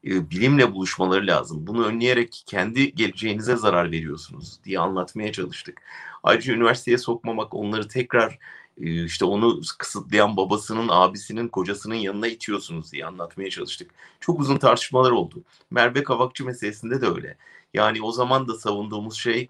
Bilimle 0.05 0.73
buluşmaları 0.73 1.27
lazım. 1.27 1.67
Bunu 1.67 1.87
önleyerek 1.87 2.43
kendi 2.47 2.95
geleceğinize 2.95 3.57
zarar 3.57 3.91
veriyorsunuz 3.93 4.61
diye 4.65 4.79
anlatmaya 4.79 5.33
çalıştık. 5.33 5.83
Ayrıca 6.23 6.55
üniversiteye 6.55 6.99
sokmamak 6.99 7.55
onları 7.55 7.89
tekrar 7.89 8.39
e, 8.81 9.05
işte 9.05 9.25
onu 9.25 9.61
kısıtlayan 9.79 10.37
babasının, 10.37 10.89
abisinin, 10.91 11.49
kocasının 11.49 11.95
yanına 11.95 12.27
itiyorsunuz 12.27 12.93
diye 12.93 13.07
anlatmaya 13.07 13.51
çalıştık. 13.51 13.91
Çok 14.21 14.41
uzun 14.41 14.57
tartışmalar 14.57 15.11
oldu. 15.11 15.43
Merve 15.71 16.03
Kavakçı 16.03 16.45
meselesinde 16.45 17.01
de 17.01 17.07
öyle. 17.07 17.37
Yani 17.75 18.03
o 18.03 18.13
zaman 18.13 18.49
da 18.49 18.55
savunduğumuz 18.55 19.17
şey 19.17 19.49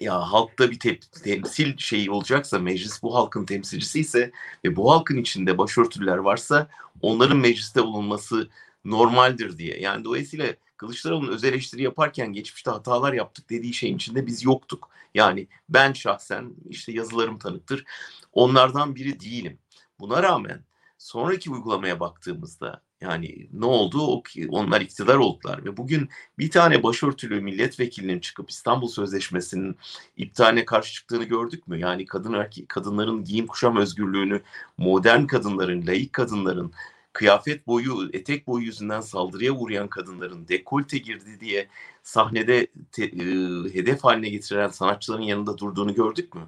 ya 0.00 0.32
halkta 0.32 0.70
bir 0.70 0.78
te- 0.78 1.00
temsil 1.24 1.76
şeyi 1.78 2.10
olacaksa 2.10 2.58
meclis 2.58 3.02
bu 3.02 3.14
halkın 3.14 3.44
temsilcisi 3.44 4.00
ise 4.00 4.32
ve 4.64 4.76
bu 4.76 4.92
halkın 4.92 5.16
içinde 5.16 5.58
başörtüler 5.58 6.16
varsa 6.16 6.68
onların 7.02 7.36
mecliste 7.36 7.82
bulunması 7.82 8.48
normaldir 8.84 9.58
diye. 9.58 9.80
Yani 9.80 10.04
dolayısıyla 10.04 10.46
Kılıçdaroğlu'nun 10.82 11.32
öz 11.32 11.44
eleştiri 11.44 11.82
yaparken 11.82 12.32
geçmişte 12.32 12.70
hatalar 12.70 13.12
yaptık 13.12 13.50
dediği 13.50 13.74
şeyin 13.74 13.96
içinde 13.96 14.26
biz 14.26 14.44
yoktuk. 14.44 14.88
Yani 15.14 15.48
ben 15.68 15.92
şahsen 15.92 16.54
işte 16.68 16.92
yazılarım 16.92 17.38
tanıktır. 17.38 17.84
Onlardan 18.32 18.94
biri 18.94 19.20
değilim. 19.20 19.58
Buna 20.00 20.22
rağmen 20.22 20.64
sonraki 20.98 21.50
uygulamaya 21.50 22.00
baktığımızda 22.00 22.82
yani 23.00 23.48
ne 23.52 23.66
oldu? 23.66 24.22
Onlar 24.48 24.80
iktidar 24.80 25.16
oldular 25.16 25.64
ve 25.64 25.76
bugün 25.76 26.08
bir 26.38 26.50
tane 26.50 26.82
başörtülü 26.82 27.40
milletvekilinin 27.40 28.20
çıkıp 28.20 28.50
İstanbul 28.50 28.88
Sözleşmesi'nin 28.88 29.76
iptaline 30.16 30.64
karşı 30.64 30.92
çıktığını 30.92 31.24
gördük 31.24 31.68
mü? 31.68 31.78
Yani 31.78 32.06
kadın 32.06 32.32
erkek 32.32 32.68
kadınların 32.68 33.24
giyim 33.24 33.46
kuşam 33.46 33.76
özgürlüğünü, 33.76 34.42
modern 34.78 35.26
kadınların, 35.26 35.86
laik 35.86 36.12
kadınların 36.12 36.72
kıyafet 37.12 37.66
boyu, 37.66 38.10
etek 38.12 38.46
boyu 38.46 38.64
yüzünden 38.64 39.00
saldırıya 39.00 39.52
uğrayan 39.52 39.88
kadınların 39.88 40.48
dekolte 40.48 40.98
girdi 40.98 41.40
diye 41.40 41.68
sahnede 42.02 42.66
te, 42.92 43.04
e, 43.04 43.24
hedef 43.74 44.04
haline 44.04 44.28
getiren 44.28 44.68
sanatçıların 44.68 45.22
yanında 45.22 45.58
durduğunu 45.58 45.94
gördük 45.94 46.34
mü? 46.34 46.42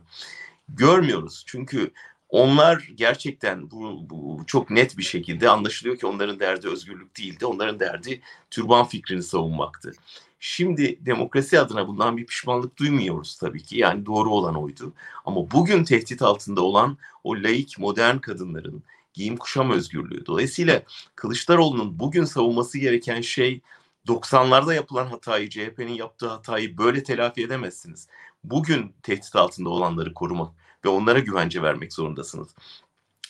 Görmüyoruz. 0.68 1.44
Çünkü 1.46 1.90
onlar 2.28 2.88
gerçekten 2.94 3.70
bu, 3.70 4.10
bu 4.10 4.42
çok 4.46 4.70
net 4.70 4.98
bir 4.98 5.02
şekilde 5.02 5.48
anlaşılıyor 5.48 5.96
ki 5.98 6.06
onların 6.06 6.40
derdi 6.40 6.68
özgürlük 6.68 7.18
değildi. 7.18 7.46
Onların 7.46 7.80
derdi 7.80 8.20
türban 8.50 8.86
fikrini 8.86 9.22
savunmaktı. 9.22 9.92
Şimdi 10.40 11.06
demokrasi 11.06 11.60
adına 11.60 11.88
bundan 11.88 12.16
bir 12.16 12.26
pişmanlık 12.26 12.76
duymuyoruz 12.76 13.38
tabii 13.38 13.62
ki. 13.62 13.78
Yani 13.78 14.06
doğru 14.06 14.30
olan 14.30 14.54
oydu. 14.56 14.92
Ama 15.24 15.50
bugün 15.50 15.84
tehdit 15.84 16.22
altında 16.22 16.60
olan 16.60 16.98
o 17.24 17.36
laik 17.36 17.78
modern 17.78 18.18
kadınların 18.18 18.82
giyim 19.14 19.36
kuşam 19.36 19.70
özgürlüğü. 19.70 20.26
Dolayısıyla 20.26 20.82
Kılıçdaroğlu'nun 21.16 21.98
bugün 21.98 22.24
savunması 22.24 22.78
gereken 22.78 23.20
şey 23.20 23.60
90'larda 24.08 24.74
yapılan 24.74 25.06
hatayı, 25.06 25.50
CHP'nin 25.50 25.94
yaptığı 25.94 26.28
hatayı 26.28 26.78
böyle 26.78 27.02
telafi 27.02 27.42
edemezsiniz. 27.42 28.08
Bugün 28.44 28.94
tehdit 29.02 29.36
altında 29.36 29.68
olanları 29.68 30.14
korumak 30.14 30.52
ve 30.84 30.88
onlara 30.88 31.18
güvence 31.18 31.62
vermek 31.62 31.92
zorundasınız. 31.92 32.54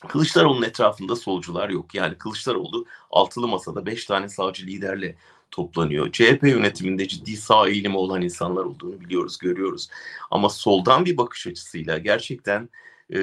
Kılıçdaroğlu'nun 0.08 0.62
etrafında 0.62 1.16
solcular 1.16 1.68
yok. 1.68 1.94
Yani 1.94 2.18
Kılıçdaroğlu 2.18 2.86
altılı 3.10 3.48
masada 3.48 3.86
beş 3.86 4.04
tane 4.04 4.28
savcı 4.28 4.66
liderle 4.66 5.16
toplanıyor. 5.50 6.12
CHP 6.12 6.42
yönetiminde 6.42 7.08
ciddi 7.08 7.36
sağ 7.36 7.68
eğilimi 7.68 7.96
olan 7.96 8.22
insanlar 8.22 8.64
olduğunu 8.64 9.00
biliyoruz, 9.00 9.38
görüyoruz. 9.38 9.88
Ama 10.30 10.48
soldan 10.48 11.04
bir 11.04 11.16
bakış 11.16 11.46
açısıyla 11.46 11.98
gerçekten 11.98 12.68
e, 13.10 13.18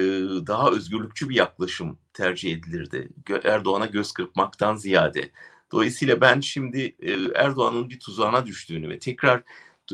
daha 0.46 0.70
özgürlükçü 0.70 1.28
bir 1.28 1.34
yaklaşım 1.34 1.98
tercih 2.12 2.52
edilirdi. 2.52 3.08
Erdoğan'a 3.44 3.86
göz 3.86 4.12
kırpmaktan 4.12 4.76
ziyade. 4.76 5.30
Dolayısıyla 5.72 6.20
ben 6.20 6.40
şimdi 6.40 6.96
e, 7.00 7.12
Erdoğan'ın 7.34 7.90
bir 7.90 8.00
tuzağına 8.00 8.46
düştüğünü 8.46 8.88
ve 8.88 8.98
tekrar 8.98 9.42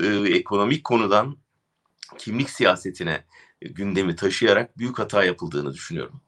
e, 0.02 0.06
ekonomik 0.06 0.84
konudan 0.84 1.36
kimlik 2.18 2.50
siyasetine 2.50 3.24
gündemi 3.60 4.16
taşıyarak 4.16 4.78
büyük 4.78 4.98
hata 4.98 5.24
yapıldığını 5.24 5.72
düşünüyorum. 5.72 6.20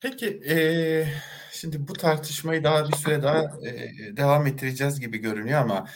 Peki, 0.00 0.26
eee, 0.44 1.14
şimdi 1.52 1.88
bu 1.88 1.92
tartışmayı 1.92 2.64
daha 2.64 2.88
bir 2.88 2.96
süre 2.96 3.22
daha, 3.22 3.52
eee, 3.62 4.16
devam 4.16 4.46
ettireceğiz 4.46 5.00
gibi 5.00 5.18
görünüyor 5.18 5.60
ama 5.60 5.86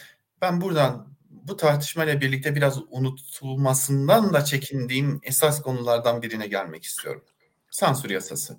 ben 0.41 0.61
buradan 0.61 1.16
bu 1.43 1.57
tartışmayla 1.57 2.21
birlikte 2.21 2.55
biraz 2.55 2.79
unutulmasından 2.89 4.33
da 4.33 4.45
çekindiğim 4.45 5.19
esas 5.23 5.61
konulardan 5.61 6.21
birine 6.21 6.47
gelmek 6.47 6.83
istiyorum. 6.83 7.23
Sansür 7.71 8.09
yasası. 8.09 8.57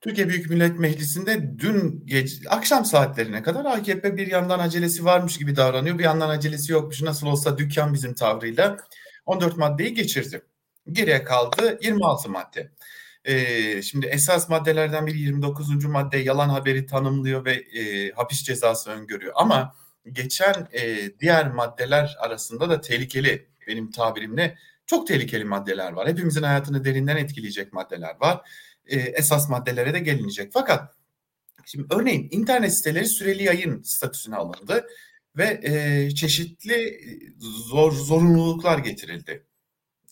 Türkiye 0.00 0.28
Büyük 0.28 0.50
Millet 0.50 0.78
Meclisi'nde 0.78 1.58
dün 1.58 2.06
gece, 2.06 2.48
akşam 2.48 2.84
saatlerine 2.84 3.42
kadar 3.42 3.64
AKP 3.64 4.16
bir 4.16 4.26
yandan 4.26 4.58
acelesi 4.58 5.04
varmış 5.04 5.38
gibi 5.38 5.56
davranıyor, 5.56 5.98
bir 5.98 6.04
yandan 6.04 6.28
acelesi 6.28 6.72
yokmuş. 6.72 7.02
Nasıl 7.02 7.26
olsa 7.26 7.58
dükkan 7.58 7.94
bizim 7.94 8.14
tavrıyla 8.14 8.76
14 9.26 9.56
maddeyi 9.56 9.94
geçirdi. 9.94 10.42
Geriye 10.92 11.24
kaldı 11.24 11.78
26 11.82 12.30
madde. 12.30 12.72
Ee, 13.24 13.82
şimdi 13.82 14.06
esas 14.06 14.48
maddelerden 14.48 15.06
biri 15.06 15.18
29. 15.18 15.84
madde 15.84 16.18
yalan 16.18 16.48
haberi 16.48 16.86
tanımlıyor 16.86 17.44
ve 17.44 17.52
e, 17.52 18.10
hapis 18.10 18.42
cezası 18.42 18.90
öngörüyor. 18.90 19.32
Ama 19.36 19.74
geçen 20.12 20.68
e, 20.72 21.10
diğer 21.20 21.50
maddeler 21.50 22.16
arasında 22.18 22.70
da 22.70 22.80
tehlikeli 22.80 23.46
benim 23.66 23.90
tabirimle 23.90 24.58
çok 24.86 25.06
tehlikeli 25.06 25.44
maddeler 25.44 25.92
var. 25.92 26.08
Hepimizin 26.08 26.42
hayatını 26.42 26.84
derinden 26.84 27.16
etkileyecek 27.16 27.72
maddeler 27.72 28.16
var. 28.20 28.50
E, 28.86 28.96
esas 28.98 29.48
maddelere 29.48 29.94
de 29.94 29.98
gelinecek. 29.98 30.52
Fakat 30.52 30.94
şimdi 31.64 31.86
örneğin 31.94 32.28
internet 32.30 32.76
siteleri 32.76 33.06
süreli 33.06 33.42
yayın 33.42 33.82
statüsüne 33.82 34.36
alındı 34.36 34.86
ve 35.36 35.60
e, 35.62 36.10
çeşitli 36.14 37.00
zor 37.38 37.92
zorunluluklar 37.92 38.78
getirildi. 38.78 39.46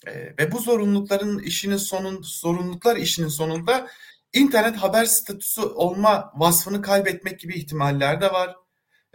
E, 0.07 0.13
ve 0.13 0.53
bu 0.53 0.59
zorunlulukların 0.59 1.39
işinin 1.39 1.77
sonun 1.77 2.23
zorunluluklar 2.23 2.97
işinin 2.97 3.29
sonunda 3.29 3.89
internet 4.33 4.77
haber 4.77 5.05
statüsü 5.05 5.61
olma 5.61 6.33
vasfını 6.35 6.83
kaybetmek 6.83 7.41
gibi 7.41 7.55
ihtimaller 7.55 8.21
de 8.21 8.33
var. 8.33 8.57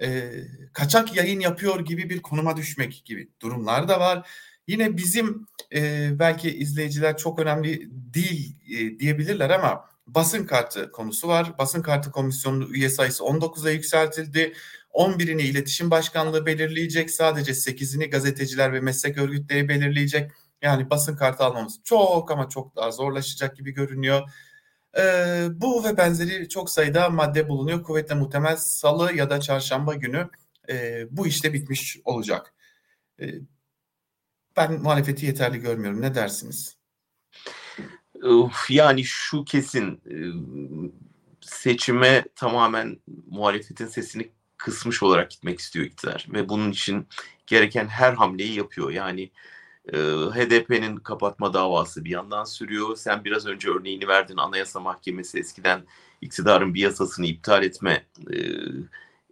E, 0.02 0.32
kaçak 0.74 1.16
yayın 1.16 1.40
yapıyor 1.40 1.80
gibi 1.80 2.10
bir 2.10 2.22
konuma 2.22 2.58
düşmek 2.58 3.02
gibi 3.06 3.30
durumlar 3.42 3.88
da 3.88 4.00
var. 4.00 4.30
Yine 4.68 4.98
bizim 4.98 5.48
e, 5.76 6.10
belki 6.20 6.58
izleyiciler 6.58 7.18
çok 7.18 7.40
önemli 7.40 7.90
değil 7.92 8.56
e, 8.70 9.00
diyebilirler 9.00 9.50
ama 9.50 9.90
basın 10.08 10.46
kartı 10.46 10.92
konusu 10.92 11.28
var. 11.28 11.58
Basın 11.58 11.82
kartı 11.82 12.12
komisyonunun 12.12 12.74
üye 12.74 12.90
sayısı 12.90 13.24
19'a 13.24 13.72
yükseltildi. 13.72 14.54
11'ini 14.94 15.42
iletişim 15.42 15.92
başkanlığı 15.92 16.46
belirleyecek. 16.46 17.12
Sadece 17.12 17.52
8'ini 17.52 18.10
gazeteciler 18.10 18.74
ve 18.74 18.80
meslek 18.80 19.18
örgütleri 19.18 19.70
belirleyecek. 19.70 20.32
Yani 20.62 20.90
basın 20.90 21.16
kartı 21.16 21.44
almamız 21.44 21.80
çok 21.84 22.32
ama 22.32 22.50
çok 22.50 22.76
daha 22.76 22.92
zorlaşacak 22.92 23.58
gibi 23.58 23.72
görünüyor. 23.72 24.30
Ee, 24.98 25.48
bu 25.52 25.84
ve 25.84 25.98
benzeri 25.98 26.50
çok 26.50 26.70
sayıda 26.70 27.10
madde 27.10 27.50
bulunuyor. 27.50 27.84
Kuvvetle 27.84 28.16
muhtemel 28.16 28.58
salı 28.58 29.14
ya 29.14 29.30
da 29.30 29.40
çarşamba 29.40 29.94
günü 29.94 30.30
e, 30.70 31.06
bu 31.12 31.28
işte 31.28 31.54
bitmiş 31.54 31.98
olacak. 32.06 32.54
E, 33.22 33.26
ben 34.58 34.82
muhalefeti 34.82 35.26
yeterli 35.26 35.60
görmüyorum. 35.60 36.02
Ne 36.02 36.16
dersiniz? 36.16 36.78
Yani 38.70 39.04
şu 39.04 39.46
kesin 39.46 40.02
seçime 41.42 42.26
tamamen 42.36 43.00
muhalefetin 43.28 43.88
sesini 43.88 44.32
kısmış 44.58 45.04
olarak 45.04 45.32
gitmek 45.32 45.60
istiyor 45.60 45.86
iktidar 45.86 46.28
ve 46.34 46.50
bunun 46.50 46.72
için 46.72 47.08
gereken 47.48 47.88
her 47.88 48.14
hamleyi 48.14 48.58
yapıyor. 48.58 48.92
Yani 48.92 49.32
e, 49.94 49.98
HDP'nin 50.32 50.96
kapatma 50.96 51.54
davası 51.54 52.06
bir 52.06 52.10
yandan 52.10 52.44
sürüyor. 52.44 52.96
Sen 52.96 53.24
biraz 53.24 53.46
önce 53.46 53.70
örneğini 53.70 54.08
verdin 54.08 54.38
Anayasa 54.38 54.80
Mahkemesi 54.80 55.40
eskiden 55.40 55.82
iktidarın 56.22 56.74
bir 56.74 56.82
yasasını 56.82 57.26
iptal 57.26 57.64
etme 57.64 58.06
e, 58.34 58.38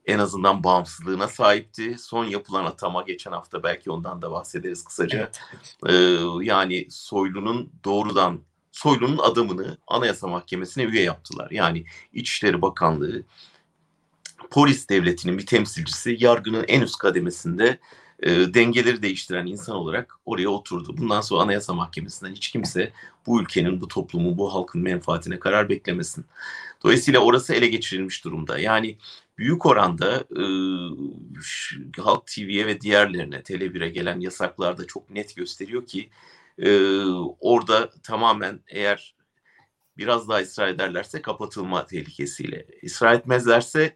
en 0.06 0.20
azından 0.20 0.64
bağımsızlığına 0.64 1.28
sahipti. 1.28 1.96
Son 2.00 2.26
yapılan 2.26 2.66
atama 2.66 3.02
geçen 3.02 3.32
hafta 3.32 3.64
belki 3.64 3.92
ondan 3.92 4.22
da 4.22 4.32
bahsederiz 4.32 4.84
kısaca. 4.84 5.18
Evet. 5.18 5.42
Ee, 5.90 6.44
yani 6.46 6.88
Soylu'nun 6.90 7.72
doğrudan 7.86 8.40
Soylu'nun 8.72 9.18
adamını 9.18 9.78
Anayasa 9.88 10.28
Mahkemesi'ne 10.28 10.84
üye 10.84 11.04
yaptılar. 11.04 11.52
Yani 11.52 11.86
İçişleri 12.14 12.62
Bakanlığı 12.62 13.24
polis 14.52 14.90
devletinin 14.90 15.38
bir 15.38 15.46
temsilcisi 15.46 16.18
yargının 16.20 16.66
en 16.68 16.82
üst 16.82 16.98
kademesinde 16.98 17.80
e, 18.24 18.54
dengeleri 18.54 19.02
değiştiren 19.02 19.46
insan 19.46 19.76
olarak 19.76 20.16
oraya 20.26 20.50
oturdu. 20.50 20.98
Bundan 20.98 21.22
sonra 21.22 21.42
Anayasa 21.44 21.74
Mahkemesi'nden 21.74 22.32
hiç 22.32 22.50
kimse 22.50 22.94
bu 23.28 23.42
ülkenin, 23.42 23.82
bu 23.82 23.88
toplumun, 23.88 24.38
bu 24.38 24.54
halkın 24.54 24.82
menfaatine 24.82 25.40
karar 25.40 25.70
beklemesin. 25.70 26.26
Dolayısıyla 26.84 27.20
orası 27.20 27.54
ele 27.54 27.68
geçirilmiş 27.68 28.26
durumda. 28.26 28.60
Yani 28.60 28.98
büyük 29.38 29.66
oranda 29.66 30.16
e, 30.16 30.44
Halk 32.02 32.28
TV'ye 32.28 32.68
ve 32.68 32.82
diğerlerine, 32.82 33.36
Tele1'e 33.36 33.90
gelen 33.90 34.20
yasaklar 34.20 34.78
da 34.78 34.88
çok 34.88 35.10
net 35.10 35.36
gösteriyor 35.36 35.88
ki 35.88 36.10
e, 36.58 36.98
orada 37.40 37.90
tamamen 38.04 38.60
eğer 38.68 39.16
biraz 39.98 40.30
daha 40.30 40.40
ısrar 40.40 40.68
ederlerse 40.68 41.22
kapatılma 41.22 41.86
tehlikesiyle, 41.86 42.66
ısrar 42.84 43.14
etmezlerse 43.14 43.96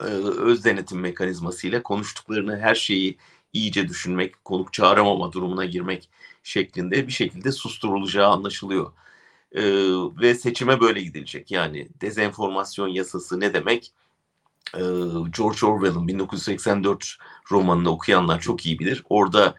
e, 0.00 0.04
öz 0.04 0.64
denetim 0.64 1.00
mekanizmasıyla 1.00 1.82
konuştuklarını 1.82 2.58
her 2.58 2.74
şeyi 2.74 3.18
iyice 3.52 3.88
düşünmek, 3.88 4.44
konuk 4.44 4.72
çağıramama 4.72 5.32
durumuna 5.32 5.64
girmek 5.64 6.08
şeklinde 6.42 7.06
bir 7.06 7.12
şekilde 7.12 7.52
susturulacağı 7.52 8.28
anlaşılıyor. 8.28 8.92
Ee, 9.52 9.62
ve 10.20 10.34
seçime 10.34 10.80
böyle 10.80 11.02
gidilecek. 11.02 11.50
Yani 11.50 11.88
dezenformasyon 12.00 12.88
yasası 12.88 13.40
ne 13.40 13.54
demek? 13.54 13.92
Ee, 14.74 14.80
George 15.36 15.66
Orwell'ın 15.66 16.08
1984 16.08 17.16
romanını 17.50 17.90
okuyanlar 17.90 18.40
çok 18.40 18.66
iyi 18.66 18.78
bilir. 18.78 19.04
Orada 19.08 19.54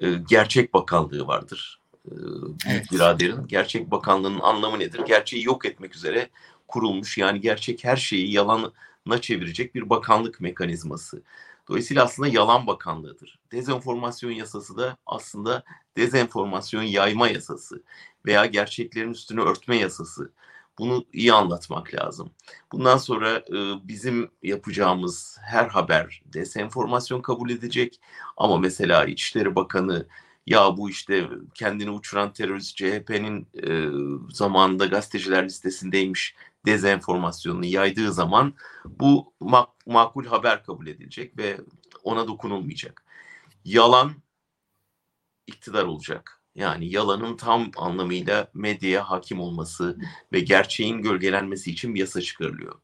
e, 0.00 0.12
gerçek 0.12 0.74
bakanlığı 0.74 1.26
vardır. 1.26 1.80
Ee, 2.06 2.10
büyük 2.14 2.60
evet. 2.66 2.92
biraderin 2.92 3.46
gerçek 3.46 3.90
bakanlığının 3.90 4.40
anlamı 4.40 4.78
nedir? 4.78 5.00
Gerçeği 5.06 5.44
yok 5.44 5.66
etmek 5.66 5.96
üzere 5.96 6.28
kurulmuş 6.68 7.18
yani 7.18 7.40
gerçek 7.40 7.84
her 7.84 7.96
şeyi 7.96 8.32
yalana 8.32 8.72
çevirecek 9.20 9.74
bir 9.74 9.90
bakanlık 9.90 10.40
mekanizması. 10.40 11.22
Dolayısıyla 11.68 12.04
aslında 12.04 12.28
yalan 12.28 12.66
bakanlığıdır. 12.66 13.38
Dezenformasyon 13.52 14.30
yasası 14.30 14.76
da 14.76 14.96
aslında 15.06 15.64
dezenformasyon 15.96 16.82
yayma 16.82 17.28
yasası 17.28 17.82
veya 18.26 18.46
gerçeklerin 18.46 19.10
üstünü 19.10 19.40
örtme 19.40 19.76
yasası. 19.76 20.32
Bunu 20.78 21.04
iyi 21.12 21.32
anlatmak 21.32 21.94
lazım. 21.94 22.30
Bundan 22.72 22.96
sonra 22.96 23.30
e, 23.36 23.88
bizim 23.88 24.30
yapacağımız 24.42 25.38
her 25.42 25.68
haber 25.68 26.22
dezenformasyon 26.26 27.22
kabul 27.22 27.50
edecek. 27.50 28.00
Ama 28.36 28.58
mesela 28.58 29.04
İçişleri 29.04 29.54
Bakanı 29.54 30.06
ya 30.46 30.76
bu 30.76 30.90
işte 30.90 31.28
kendini 31.54 31.90
uçuran 31.90 32.32
terörist 32.32 32.76
CHP'nin 32.76 33.48
e, 33.66 33.70
zamanında 34.34 34.86
gazeteciler 34.86 35.44
listesindeymiş 35.44 36.34
dezenformasyonunu 36.66 37.66
yaydığı 37.66 38.12
zaman 38.12 38.54
bu 38.84 39.34
mak 39.40 39.86
makul 39.86 40.26
haber 40.26 40.64
kabul 40.64 40.86
edilecek 40.86 41.38
ve 41.38 41.60
ona 42.02 42.28
dokunulmayacak. 42.28 43.04
Yalan 43.64 44.12
iktidar 45.46 45.84
olacak. 45.84 46.40
Yani 46.54 46.92
yalanın 46.92 47.36
tam 47.36 47.70
anlamıyla 47.76 48.50
medyaya 48.54 49.10
hakim 49.10 49.40
olması 49.40 49.98
ve 50.32 50.40
gerçeğin 50.40 51.02
gölgelenmesi 51.02 51.70
için 51.70 51.94
bir 51.94 52.00
yasa 52.00 52.20
çıkarılıyor. 52.20 52.80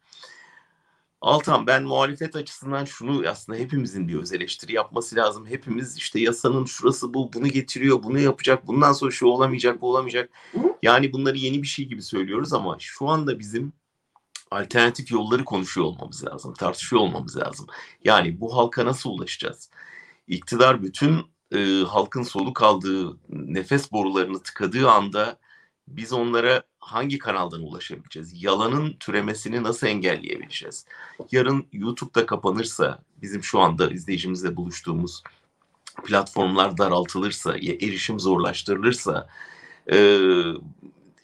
Altan 1.23 1.67
ben 1.67 1.83
muhalefet 1.83 2.37
açısından 2.37 2.85
şunu 2.85 3.29
aslında 3.29 3.59
hepimizin 3.59 4.09
bir 4.09 4.15
öz 4.15 4.33
eleştiri 4.33 4.73
yapması 4.73 5.17
lazım. 5.17 5.47
Hepimiz 5.47 5.97
işte 5.97 6.21
yasanın 6.21 6.65
şurası 6.65 7.15
bu, 7.15 7.33
bunu 7.33 7.49
getiriyor, 7.49 8.03
bunu 8.03 8.19
yapacak, 8.19 8.67
bundan 8.67 8.93
sonra 8.93 9.11
şu 9.11 9.27
olamayacak, 9.27 9.81
bu 9.81 9.91
olamayacak. 9.91 10.31
Yani 10.83 11.13
bunları 11.13 11.39
yeni 11.39 11.63
bir 11.63 11.67
şey 11.67 11.85
gibi 11.85 12.03
söylüyoruz 12.03 12.53
ama 12.53 12.77
şu 12.79 13.09
anda 13.09 13.39
bizim 13.39 13.73
alternatif 14.51 15.11
yolları 15.13 15.45
konuşuyor 15.45 15.87
olmamız 15.87 16.25
lazım, 16.25 16.55
tartışıyor 16.55 17.03
olmamız 17.03 17.37
lazım. 17.37 17.67
Yani 18.05 18.41
bu 18.41 18.57
halka 18.57 18.87
nasıl 18.87 19.11
ulaşacağız? 19.11 19.71
İktidar 20.29 20.83
bütün 20.83 21.19
e, 21.55 21.83
halkın 21.89 22.23
soluk 22.23 22.63
aldığı 22.63 23.17
nefes 23.29 23.93
borularını 23.93 24.43
tıkadığı 24.43 24.91
anda 24.91 25.39
biz 25.89 26.13
onlara 26.13 26.63
hangi 26.83 27.19
kanaldan 27.19 27.63
ulaşabileceğiz? 27.63 28.43
Yalanın 28.43 28.97
türemesini 29.01 29.63
nasıl 29.63 29.87
engelleyebileceğiz? 29.87 30.87
Yarın 31.33 31.67
YouTube'da 31.73 32.27
kapanırsa, 32.27 32.99
bizim 33.23 33.43
şu 33.45 33.61
anda 33.61 33.91
izleyicimizle 33.91 34.57
buluştuğumuz 34.57 35.23
platformlar 36.05 36.79
daraltılırsa, 36.79 37.57
erişim 37.57 38.21
zorlaştırılırsa, 38.21 39.29
e, 39.93 40.19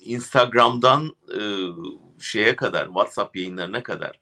Instagram'dan 0.00 1.16
e, 1.34 1.40
şeye 2.20 2.56
kadar, 2.56 2.86
WhatsApp 2.86 3.36
yayınlarına 3.36 3.82
kadar, 3.82 4.20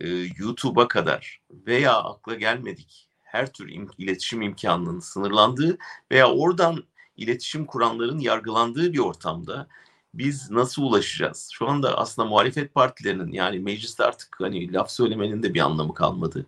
e, 0.00 0.08
YouTube'a 0.38 0.88
kadar 0.88 1.40
veya 1.50 1.96
akla 1.96 2.34
gelmedik 2.34 3.08
her 3.22 3.52
tür 3.52 3.68
im- 3.68 3.90
iletişim 3.98 4.42
imkanının 4.42 5.00
sınırlandığı 5.00 5.78
veya 6.12 6.30
oradan 6.32 6.84
iletişim 7.16 7.66
kuranların 7.66 8.18
yargılandığı 8.18 8.92
bir 8.92 8.98
ortamda 8.98 9.68
biz 10.18 10.50
nasıl 10.50 10.82
ulaşacağız? 10.82 11.50
Şu 11.52 11.68
anda 11.68 11.98
aslında 11.98 12.28
muhalefet 12.28 12.74
partilerinin 12.74 13.32
yani 13.32 13.58
mecliste 13.58 14.04
artık 14.04 14.36
hani 14.40 14.72
laf 14.72 14.90
söylemenin 14.90 15.42
de 15.42 15.54
bir 15.54 15.60
anlamı 15.60 15.94
kalmadı. 15.94 16.46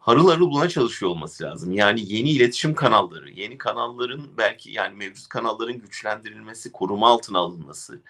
Harıl 0.00 0.30
harıl 0.30 0.50
buna 0.50 0.68
çalışıyor 0.68 1.10
olması 1.10 1.44
lazım. 1.44 1.72
Yani 1.72 2.12
yeni 2.12 2.30
iletişim 2.30 2.74
kanalları, 2.74 3.30
yeni 3.30 3.58
kanalların 3.58 4.22
belki 4.38 4.70
yani 4.70 4.96
mevcut 4.96 5.28
kanalların 5.28 5.80
güçlendirilmesi, 5.80 6.72
koruma 6.72 7.08
altına 7.08 7.38
alınması, 7.38 8.02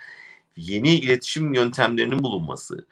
yeni 0.56 0.94
iletişim 0.94 1.54
yöntemlerinin 1.54 2.22
bulunması. 2.22 2.86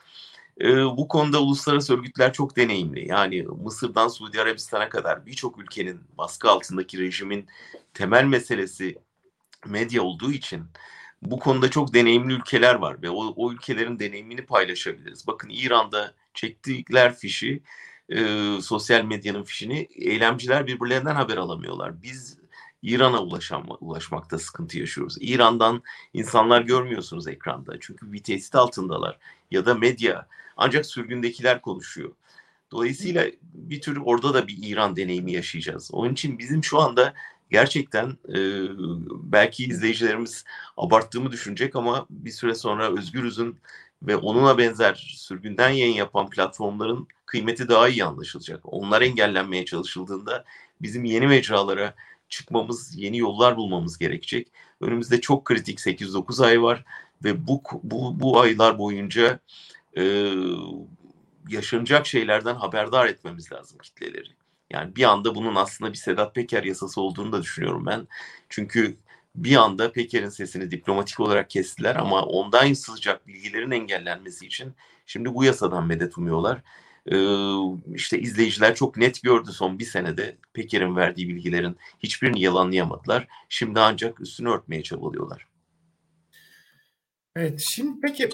Ee, 0.60 0.84
bu 0.84 1.08
konuda 1.08 1.42
uluslararası 1.42 1.94
örgütler 1.94 2.32
çok 2.32 2.56
deneyimli. 2.56 3.08
Yani 3.08 3.42
Mısır'dan 3.42 4.08
Suudi 4.08 4.40
Arabistan'a 4.40 4.88
kadar 4.88 5.26
birçok 5.26 5.58
ülkenin 5.58 6.00
baskı 6.18 6.50
altındaki 6.50 6.98
rejimin 6.98 7.46
temel 7.94 8.24
meselesi 8.24 8.98
medya 9.66 10.02
olduğu 10.02 10.32
için 10.32 10.64
bu 11.24 11.38
konuda 11.38 11.70
çok 11.70 11.94
deneyimli 11.94 12.32
ülkeler 12.32 12.74
var 12.74 13.02
ve 13.02 13.10
o, 13.10 13.34
o 13.37 13.52
ülkelerin 13.52 13.98
deneyimini 13.98 14.46
paylaşabiliriz. 14.46 15.26
Bakın 15.26 15.48
İran'da 15.52 16.14
çektikler 16.34 17.16
fişi, 17.16 17.62
e, 18.08 18.48
sosyal 18.62 19.04
medyanın 19.04 19.42
fişini 19.42 19.88
eylemciler 19.94 20.66
birbirlerinden 20.66 21.14
haber 21.14 21.37
alamıyorlar. 21.37 22.02
Biz 22.02 22.38
İran'a 22.82 23.22
ulaşan, 23.22 23.66
ulaşmakta 23.80 24.38
sıkıntı 24.38 24.78
yaşıyoruz. 24.78 25.16
İran'dan 25.20 25.82
insanlar 26.14 26.62
görmüyorsunuz 26.62 27.28
ekranda 27.28 27.80
çünkü 27.80 28.12
bir 28.12 28.22
tehdit 28.22 28.54
altındalar 28.54 29.18
ya 29.50 29.66
da 29.66 29.74
medya 29.74 30.26
ancak 30.56 30.87
sürgündekiler 30.87 31.60
konuşuyor. 31.60 32.12
Dolayısıyla 32.70 33.26
bir 33.42 33.80
tür 33.80 33.96
orada 34.04 34.34
da 34.34 34.46
bir 34.46 34.56
İran 34.62 34.96
deneyimi 34.96 35.32
yaşayacağız. 35.32 35.90
Onun 35.92 36.12
için 36.12 36.38
bizim 36.38 36.64
şu 36.64 36.78
anda 36.78 37.14
gerçekten 37.50 38.07
e, 38.28 38.38
belki 39.22 39.64
izleyicilerimiz 39.64 40.44
abarttığımı 40.76 41.33
düşünecek 41.33 41.76
ama 41.76 42.07
bir 42.11 42.30
süre 42.30 42.54
sonra 42.54 42.98
Özgürüz'ün 42.98 43.59
ve 44.02 44.16
onuna 44.16 44.59
benzer 44.59 45.16
sürgünden 45.16 45.70
yayın 45.70 45.94
yapan 45.94 46.30
platformların 46.30 47.09
kıymeti 47.26 47.68
daha 47.68 47.88
iyi 47.88 48.04
anlaşılacak. 48.04 48.61
Onlar 48.64 49.02
engellenmeye 49.02 49.64
çalışıldığında 49.64 50.44
bizim 50.83 51.04
yeni 51.04 51.26
mecralara 51.26 51.94
çıkmamız, 52.28 52.96
yeni 52.96 53.18
yollar 53.18 53.57
bulmamız 53.57 53.98
gerekecek. 53.98 54.48
Önümüzde 54.80 55.20
çok 55.20 55.44
kritik 55.44 55.78
8-9 55.78 56.44
ay 56.46 56.62
var 56.62 56.85
ve 57.24 57.46
bu 57.46 57.62
bu 57.83 58.20
bu 58.20 58.40
aylar 58.40 58.78
boyunca 58.78 59.38
e, 59.96 60.33
yaşanacak 61.48 62.07
şeylerden 62.07 62.54
haberdar 62.54 63.07
etmemiz 63.07 63.52
lazım 63.52 63.78
kitleleri. 63.78 64.43
Yani 64.70 64.96
bir 64.96 65.05
anda 65.05 65.35
bunun 65.35 65.55
aslında 65.55 65.92
bir 65.92 65.98
Sedat 65.98 66.35
Peker 66.35 66.64
yasası 66.64 67.00
olduğunu 67.00 67.33
da 67.33 67.42
düşünüyorum 67.42 67.87
ben. 67.87 68.09
Çünkü 68.48 68.96
bir 69.35 69.57
anda 69.57 69.92
Peker'in 69.92 70.29
sesini 70.29 70.70
diplomatik 70.70 71.20
olarak 71.20 71.50
kestiler 71.50 71.96
ama 71.96 72.22
ondan 72.22 72.72
sızacak 72.72 73.27
bilgilerin 73.27 73.70
engellenmesi 73.70 74.46
için 74.46 74.74
şimdi 75.07 75.35
bu 75.35 75.44
yasadan 75.44 75.87
medet 75.87 76.18
umuyorlar. 76.18 76.62
Ee, 77.12 77.16
işte 77.94 78.18
izleyiciler 78.18 78.74
çok 78.74 78.96
net 78.96 79.22
gördü 79.22 79.53
son 79.53 79.79
bir 79.79 79.85
senede 79.85 80.37
Peker'in 80.53 80.96
verdiği 80.96 81.29
bilgilerin 81.29 81.77
hiçbirini 82.00 82.40
yalanlayamadılar. 82.40 83.29
Şimdi 83.48 83.81
ancak 83.81 84.20
üstünü 84.20 84.48
örtmeye 84.50 84.83
çabalıyorlar. 84.83 85.46
Evet 87.37 87.61
şimdi 87.61 88.00
peki 88.03 88.31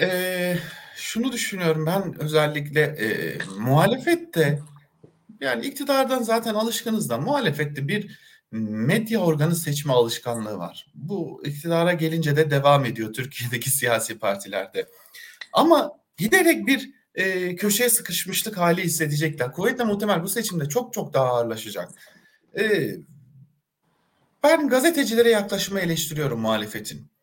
e, 0.00 0.56
şunu 0.96 1.32
düşünüyorum 1.32 1.86
ben 1.86 2.20
özellikle 2.20 2.80
e, 2.80 3.38
muhalefette 3.58 4.60
yani 5.40 5.66
iktidardan 5.66 6.22
zaten 6.22 6.54
alışkınız 6.54 7.10
da 7.10 7.18
muhalefette 7.18 7.88
bir 7.88 8.18
medya 8.60 9.20
organı 9.20 9.56
seçme 9.56 9.92
alışkanlığı 9.92 10.58
var. 10.58 10.86
Bu 10.94 11.42
iktidara 11.44 11.92
gelince 11.92 12.36
de 12.36 12.50
devam 12.50 12.84
ediyor 12.84 13.12
Türkiye'deki 13.12 13.70
siyasi 13.78 14.18
partilerde. 14.18 14.88
Ama 15.52 15.92
giderek 16.16 16.66
bir 16.66 16.90
e, 17.14 17.56
köşeye 17.56 17.90
sıkışmışlık 17.90 18.56
hali 18.56 18.82
hissedecekler. 18.82 19.52
Kuvvetle 19.52 19.84
muhtemel 19.84 20.22
bu 20.22 20.28
seçimde 20.28 20.68
çok 20.68 20.92
çok 20.92 21.14
daha 21.14 21.26
ağırlaşacak. 21.26 21.90
E, 22.58 22.94
ben 24.42 24.68
gazetecilere 24.68 25.30
yaklaşımı 25.30 25.80
eleştiriyorum 25.80 26.40
muhalefetin. 26.40 27.13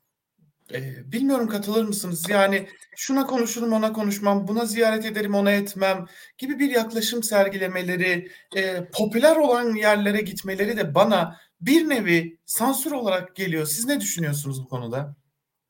E, 0.73 1.12
bilmiyorum 1.12 1.47
katılır 1.47 1.84
mısınız? 1.84 2.29
Yani 2.29 2.67
şuna 2.95 3.27
konuşurum 3.27 3.73
ona 3.73 3.93
konuşmam, 3.93 4.47
buna 4.47 4.65
ziyaret 4.65 5.05
ederim 5.05 5.36
ona 5.36 5.51
etmem 5.51 6.05
gibi 6.38 6.60
bir 6.60 6.69
yaklaşım 6.69 7.23
sergilemeleri, 7.23 8.31
e, 8.55 8.89
popüler 8.93 9.36
olan 9.36 9.75
yerlere 9.75 10.21
gitmeleri 10.21 10.77
de 10.77 10.95
bana 10.95 11.38
bir 11.62 11.89
nevi 11.89 12.38
sansür 12.45 12.91
olarak 12.91 13.36
geliyor. 13.36 13.65
Siz 13.65 13.86
ne 13.86 14.01
düşünüyorsunuz 14.01 14.63
bu 14.63 14.67
konuda? 14.67 15.15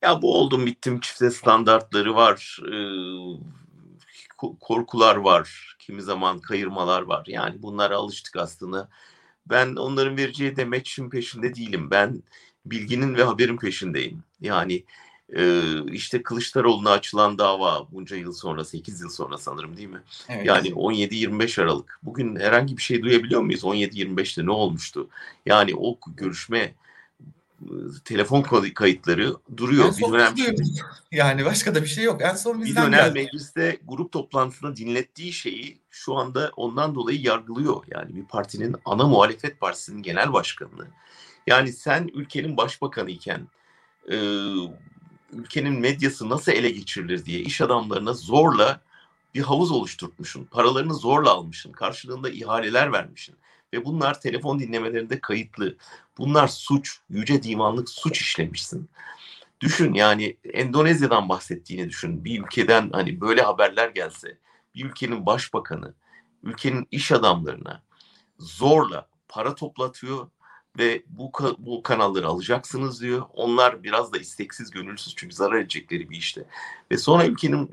Ya 0.02 0.22
bu 0.22 0.38
oldum 0.38 0.66
bittim 0.66 1.00
çifte 1.00 1.32
standartları 1.32 2.16
var, 2.16 2.60
e, 2.68 2.78
korkular 4.60 5.16
var, 5.16 5.76
kimi 5.80 6.02
zaman 6.02 6.40
kayırmalar 6.40 7.02
var. 7.02 7.24
Yani 7.28 7.64
bunlara 7.64 7.96
alıştık 7.98 8.36
aslında. 8.36 8.90
Ben 9.46 9.76
onların 9.76 10.18
vereceği 10.18 10.56
demeçin 10.56 11.10
peşinde 11.10 11.56
değilim. 11.56 11.92
Ben 11.92 12.24
bilginin 12.66 13.16
ve 13.16 13.24
haberin 13.24 13.58
peşindeyim. 13.58 14.24
Yani 14.42 14.84
e, 15.36 15.62
işte 15.92 16.24
Kılıçdaroğlu'na 16.24 16.92
açılan 16.92 17.38
dava 17.38 17.92
bunca 17.92 18.16
yıl 18.16 18.34
sonra 18.34 18.66
8 18.66 19.02
yıl 19.02 19.10
sonra 19.10 19.38
sanırım 19.38 19.78
değil 19.78 19.90
mi? 19.90 20.02
Evet. 20.30 20.46
Yani 20.46 20.70
17-25 20.70 21.62
Aralık. 21.62 22.00
Bugün 22.04 22.36
herhangi 22.36 22.78
bir 22.78 22.82
şey 22.82 23.02
duyabiliyor 23.02 23.42
muyuz? 23.42 23.64
17-25'te 23.64 24.46
ne 24.46 24.52
olmuştu? 24.52 25.10
Yani 25.46 25.76
o 25.76 25.98
görüşme 26.16 26.74
telefon 28.06 28.42
kayıtları 28.76 29.36
duruyor. 29.58 29.86
En 29.86 29.92
son 29.92 30.14
bir 30.14 30.18
dönem 30.18 30.36
yani 31.12 31.46
başka 31.46 31.76
da 31.76 31.82
bir 31.82 31.88
şey 31.88 32.04
yok. 32.04 32.22
En 32.22 32.36
son 32.36 32.64
bizden 32.64 32.88
bir 32.88 32.92
dönem 32.92 33.06
geldi. 33.06 33.14
mecliste 33.14 33.78
grup 33.88 34.12
toplantısında 34.12 34.76
dinlettiği 34.76 35.34
şeyi 35.34 35.78
şu 35.92 36.16
anda 36.16 36.52
ondan 36.56 36.96
dolayı 36.96 37.22
yargılıyor. 37.22 37.84
Yani 37.88 38.16
bir 38.16 38.24
partinin 38.24 38.76
ana 38.86 39.08
muhalefet 39.08 39.60
partisinin 39.60 40.04
genel 40.04 40.34
başkanlığı. 40.34 40.88
Yani 41.48 41.74
sen 41.74 42.10
ülkenin 42.14 42.58
başbakanı 42.58 43.10
iken 43.10 43.48
e, 44.12 44.16
ülkenin 45.32 45.80
medyası 45.80 46.30
nasıl 46.30 46.52
ele 46.52 46.70
geçirilir 46.70 47.26
diye 47.26 47.40
iş 47.40 47.62
adamlarına 47.62 48.14
zorla 48.14 48.82
bir 49.36 49.42
havuz 49.42 49.72
oluşturmuşsun. 49.72 50.46
Paralarını 50.46 50.94
zorla 50.94 51.32
almışsın. 51.32 51.72
Karşılığında 51.72 52.30
ihaleler 52.30 52.92
vermişsin. 52.92 53.36
Ve 53.74 53.86
bunlar 53.86 54.22
telefon 54.22 54.60
dinlemelerinde 54.60 55.20
kayıtlı. 55.20 55.78
Bunlar 56.18 56.48
suç, 56.48 57.00
yüce 57.10 57.44
divanlık 57.44 57.90
suç 57.90 58.22
işlemişsin. 58.22 58.90
Düşün 59.62 59.94
yani 59.94 60.38
Endonezya'dan 60.54 61.30
bahsettiğini 61.30 61.90
düşün. 61.90 62.26
Bir 62.26 62.44
ülkeden 62.44 62.90
hani 62.94 63.22
böyle 63.22 63.42
haberler 63.42 63.90
gelse, 63.90 64.38
bir 64.76 64.86
ülkenin 64.86 65.26
başbakanı, 65.26 65.94
ülkenin 66.44 66.88
iş 66.92 67.12
adamlarına 67.12 67.84
zorla 68.40 69.08
para 69.28 69.56
toplatıyor 69.56 70.28
ve 70.78 71.04
bu 71.10 71.32
bu 71.58 71.84
kanalları 71.84 72.28
alacaksınız 72.28 73.02
diyor. 73.02 73.22
Onlar 73.34 73.84
biraz 73.84 74.14
da 74.14 74.18
isteksiz, 74.18 74.72
gönülsüz 74.72 75.14
çünkü 75.16 75.36
zarar 75.36 75.56
edecekleri 75.60 76.10
bir 76.10 76.18
işte. 76.18 76.44
Ve 76.92 76.98
sonra 76.98 77.26
ülkenin 77.26 77.70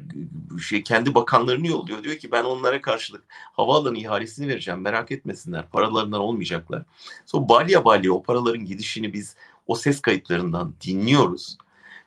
şey 0.69 0.83
kendi 0.83 1.15
bakanlarını 1.15 1.67
yolluyor. 1.67 2.05
Diyor 2.05 2.17
ki 2.17 2.33
ben 2.33 2.45
onlara 2.45 2.83
karşılık 2.83 3.25
havaalanı 3.31 3.99
ihalesini 3.99 4.49
vereceğim. 4.49 4.81
Merak 4.81 5.11
etmesinler. 5.13 5.69
Paralarından 5.71 6.21
olmayacaklar. 6.21 6.83
Sonra 7.27 7.49
balya 7.49 7.85
balya 7.85 8.13
o 8.13 8.23
paraların 8.23 8.65
gidişini 8.65 9.13
biz 9.13 9.37
o 9.67 9.75
ses 9.75 10.01
kayıtlarından 10.01 10.75
dinliyoruz. 10.81 11.59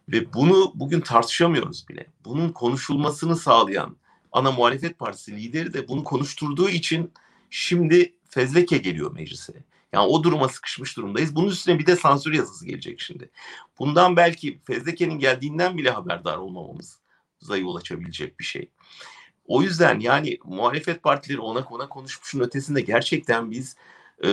Ve 0.09 0.33
bunu 0.33 0.71
bugün 0.75 1.01
tartışamıyoruz 1.01 1.89
bile. 1.89 2.05
Bunun 2.25 2.49
konuşulmasını 2.49 3.35
sağlayan 3.35 3.95
ana 4.31 4.51
muhalefet 4.51 4.99
partisi 4.99 5.35
lideri 5.35 5.73
de 5.73 5.87
bunu 5.87 6.03
konuşturduğu 6.03 6.69
için 6.69 7.11
şimdi 7.49 8.13
fezleke 8.29 8.77
geliyor 8.77 9.11
meclise. 9.13 9.53
Yani 9.93 10.07
o 10.07 10.23
duruma 10.23 10.49
sıkışmış 10.49 10.97
durumdayız. 10.97 11.35
Bunun 11.35 11.47
üstüne 11.47 11.79
bir 11.79 11.85
de 11.85 11.95
sansür 11.95 12.33
yazısı 12.33 12.65
gelecek 12.65 12.99
şimdi. 12.99 13.29
Bundan 13.79 14.15
belki 14.15 14.61
fezlekenin 14.63 15.19
geldiğinden 15.19 15.77
bile 15.77 15.89
haberdar 15.89 16.37
olmamamız 16.37 16.99
zayıf 17.39 17.67
ulaşabilecek 17.67 18.39
bir 18.39 18.45
şey. 18.45 18.69
O 19.45 19.61
yüzden 19.61 19.99
yani 19.99 20.37
muhalefet 20.45 21.03
partileri 21.03 21.39
ona 21.39 21.59
ona 21.59 21.89
konuşmuşun 21.89 22.39
ötesinde 22.39 22.81
gerçekten 22.81 23.51
biz 23.51 23.75
e, 24.23 24.29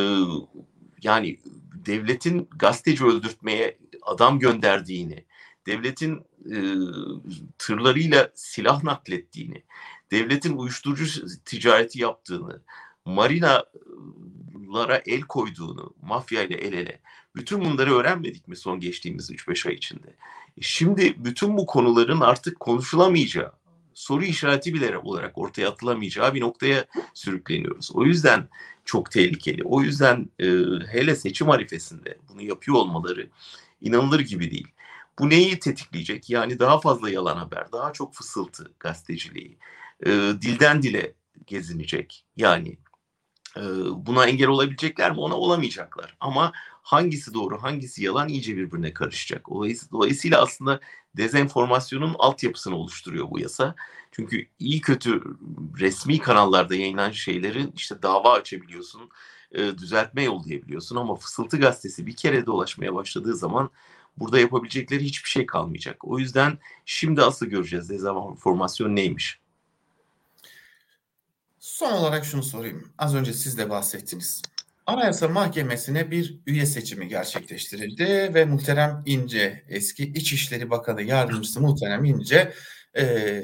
yani 1.03 1.38
devletin 1.87 2.49
gazeteci 2.57 3.05
öldürtmeye 3.05 3.79
adam 4.03 4.38
gönderdiğini, 4.38 5.25
devletin 5.66 6.16
e, 6.51 6.59
tırlarıyla 7.59 8.31
silah 8.35 8.83
naklettiğini, 8.83 9.64
devletin 10.11 10.57
uyuşturucu 10.57 11.27
ticareti 11.44 12.01
yaptığını, 12.01 12.62
marina 13.05 13.64
lara 14.68 15.02
el 15.07 15.20
koyduğunu, 15.20 15.94
mafya 16.02 16.42
ile 16.42 16.54
el 16.54 16.72
ele. 16.72 17.00
Bütün 17.37 17.64
bunları 17.64 17.94
öğrenmedik 17.94 18.48
mi 18.48 18.57
son 18.57 18.81
geçtiğimiz 18.81 19.31
3-5 19.31 19.68
ay 19.68 19.74
içinde? 19.74 20.09
E 20.59 20.61
şimdi 20.61 21.14
bütün 21.24 21.57
bu 21.57 21.66
konuların 21.66 22.20
artık 22.20 22.61
konuşulamayacağı, 22.61 23.52
soru 23.94 24.24
işareti 24.24 24.74
bile 24.74 24.98
olarak 24.98 25.38
ortaya 25.38 25.68
atılamayacağı 25.68 26.35
bir 26.35 26.40
noktaya 26.40 26.85
sürükleniyoruz. 27.14 27.90
O 27.94 28.04
yüzden 28.04 28.48
çok 28.85 29.11
tehlikeli. 29.11 29.62
O 29.64 29.83
yüzden 29.83 30.28
e, 30.38 30.46
hele 30.90 31.16
seçim 31.16 31.48
harifesinde 31.48 32.18
bunu 32.28 32.42
yapıyor 32.42 32.76
olmaları 32.76 33.28
inanılır 33.81 34.20
gibi 34.20 34.50
değil. 34.50 34.68
Bu 35.18 35.31
neyi 35.31 35.59
tetikleyecek? 35.59 36.31
Yani 36.31 36.59
daha 36.59 36.81
fazla 36.81 37.11
yalan 37.11 37.37
haber, 37.37 37.72
daha 37.72 37.92
çok 37.92 38.14
fısıltı 38.14 38.72
gazeteciliği, 38.81 39.57
e, 40.07 40.11
dilden 40.42 40.83
dile 40.83 41.12
gezinecek. 41.46 42.24
Yani 42.37 42.78
buna 43.90 44.26
engel 44.26 44.48
olabilecekler 44.48 45.11
mi? 45.12 45.20
Ona 45.20 45.34
olamayacaklar. 45.34 46.16
Ama 46.20 46.52
hangisi 46.82 47.34
doğru, 47.34 47.62
hangisi 47.62 48.04
yalan 48.04 48.28
iyice 48.28 48.56
birbirine 48.56 48.94
karışacak. 48.94 49.46
Dolayısıyla 49.92 50.42
aslında 50.42 50.80
dezenformasyonun 51.16 52.16
altyapısını 52.18 52.76
oluşturuyor 52.76 53.30
bu 53.30 53.40
yasa. 53.40 53.74
Çünkü 54.12 54.46
iyi 54.58 54.80
kötü 54.80 55.22
resmi 55.78 56.18
kanallarda 56.18 56.74
yayınlanan 56.74 57.11
şeyleri 57.11 57.66
işte 57.74 58.02
dava 58.02 58.32
açabiliyorsun, 58.32 59.11
düzeltme 59.54 60.22
yollayabiliyorsun 60.22 60.96
ama 60.96 61.14
Fısıltı 61.14 61.58
Gazetesi 61.58 62.06
bir 62.06 62.16
kere 62.16 62.46
dolaşmaya 62.46 62.94
başladığı 62.94 63.37
zaman 63.37 63.70
burada 64.16 64.40
yapabilecekleri 64.40 65.04
hiçbir 65.04 65.28
şey 65.28 65.46
kalmayacak. 65.46 66.04
O 66.04 66.18
yüzden 66.18 66.58
şimdi 66.84 67.22
asıl 67.22 67.46
göreceğiz 67.46 67.88
dezenformasyon 67.90 68.96
neymiş. 68.96 69.40
Son 71.61 71.92
olarak 71.92 72.25
şunu 72.25 72.42
sorayım. 72.42 72.92
Az 72.99 73.14
önce 73.14 73.33
siz 73.33 73.59
de 73.59 73.71
bahsettiniz. 73.71 74.42
Anayasa 74.87 75.29
Mahkemesi'ne 75.29 76.11
bir 76.11 76.40
üye 76.47 76.66
seçimi 76.66 77.09
gerçekleştirildi 77.09 78.35
ve 78.35 78.44
Muhterem 78.44 79.03
İnce, 79.07 79.64
eski 79.68 80.05
İçişleri 80.05 80.71
Bakanı 80.71 81.03
Yardımcısı 81.03 81.61
Muhterem 81.61 82.05
İnce 82.05 82.53
e, 82.99 83.42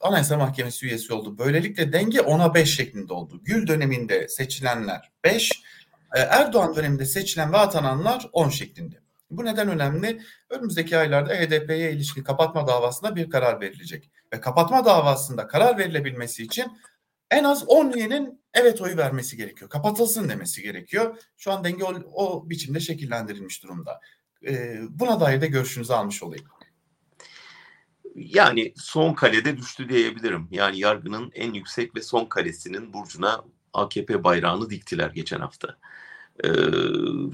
Anayasa 0.00 0.36
Mahkemesi 0.36 0.86
üyesi 0.86 1.12
oldu. 1.12 1.38
Böylelikle 1.38 1.92
denge 1.92 2.18
10'a 2.18 2.54
5 2.54 2.76
şeklinde 2.76 3.12
oldu. 3.12 3.40
Gül 3.44 3.66
döneminde 3.66 4.28
seçilenler 4.28 5.10
5, 5.24 5.52
e, 6.14 6.20
Erdoğan 6.20 6.76
döneminde 6.76 7.04
seçilen 7.04 7.52
ve 7.52 7.56
atananlar 7.56 8.28
10 8.32 8.48
şeklinde. 8.48 8.96
Bu 9.30 9.44
neden 9.44 9.68
önemli? 9.68 10.20
Önümüzdeki 10.50 10.98
aylarda 10.98 11.34
HDP'ye 11.34 11.92
ilişkin 11.92 12.22
kapatma 12.22 12.66
davasında 12.66 13.16
bir 13.16 13.30
karar 13.30 13.60
verilecek. 13.60 14.10
Ve 14.32 14.40
kapatma 14.40 14.84
davasında 14.84 15.46
karar 15.46 15.78
verilebilmesi 15.78 16.42
için 16.42 16.72
en 17.30 17.44
az 17.44 17.64
10 17.66 17.92
üyenin 17.92 18.42
evet 18.54 18.80
oyu 18.80 18.96
vermesi 18.96 19.36
gerekiyor. 19.36 19.70
Kapatılsın 19.70 20.28
demesi 20.28 20.62
gerekiyor. 20.62 21.16
Şu 21.36 21.52
an 21.52 21.64
denge 21.64 21.84
o, 21.84 21.94
o 22.12 22.50
biçimde 22.50 22.80
şekillendirilmiş 22.80 23.62
durumda. 23.62 24.00
Ee, 24.46 24.80
buna 24.90 25.20
dair 25.20 25.40
de 25.40 25.46
görüşünüzü 25.46 25.92
almış 25.92 26.22
olayım. 26.22 26.44
Yani 28.14 28.72
son 28.76 29.14
kalede 29.14 29.56
düştü 29.56 29.88
diyebilirim. 29.88 30.48
Yani 30.50 30.78
yargının 30.78 31.30
en 31.34 31.52
yüksek 31.52 31.96
ve 31.96 32.02
son 32.02 32.24
kalesinin 32.24 32.92
burcuna 32.92 33.44
AKP 33.72 34.24
bayrağını 34.24 34.70
diktiler 34.70 35.10
geçen 35.10 35.40
hafta. 35.40 35.76
Ee, 36.44 36.48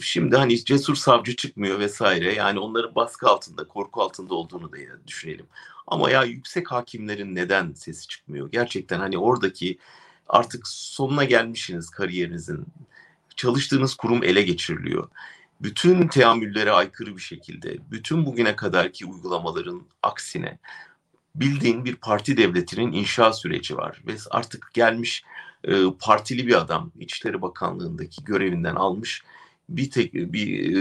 şimdi 0.01 0.37
hani 0.37 0.65
cesur 0.65 0.95
savcı 0.95 1.37
çıkmıyor 1.37 1.79
vesaire. 1.79 2.35
Yani 2.35 2.59
onların 2.59 2.95
baskı 2.95 3.29
altında, 3.29 3.69
korku 3.69 4.03
altında 4.03 4.35
olduğunu 4.35 4.73
da 4.73 5.07
düşünelim. 5.07 5.47
Ama 5.87 6.11
ya 6.11 6.25
yüksek 6.25 6.73
hakimlerin 6.73 7.35
neden 7.35 7.73
sesi 7.73 8.09
çıkmıyor? 8.09 8.51
Gerçekten 8.53 8.99
hani 8.99 9.19
oradaki 9.19 9.79
artık 10.29 10.69
sonuna 10.69 11.25
gelmişsiniz 11.25 11.91
kariyerinizin. 11.91 12.67
Çalıştığınız 13.37 13.95
kurum 13.95 14.25
ele 14.25 14.43
geçiriliyor. 14.43 15.09
Bütün 15.61 16.09
teamüllere 16.09 16.73
aykırı 16.73 17.17
bir 17.17 17.23
şekilde, 17.23 17.79
bütün 17.91 18.27
bugüne 18.27 18.57
kadarki 18.57 19.07
uygulamaların 19.07 19.83
aksine 20.03 20.59
bildiğin 21.35 21.85
bir 21.85 21.97
parti 21.97 22.37
devletinin 22.37 22.93
inşa 22.93 23.33
süreci 23.33 23.77
var 23.77 24.03
ve 24.07 24.13
artık 24.31 24.71
gelmiş 24.75 25.25
e, 25.65 25.73
partili 26.01 26.47
bir 26.47 26.55
adam 26.55 26.93
İçişleri 26.99 27.43
Bakanlığındaki 27.43 28.25
görevinden 28.25 28.75
almış 28.75 29.23
bir 29.69 29.91
tek 29.91 30.15
bir 30.15 30.77
e, 30.77 30.81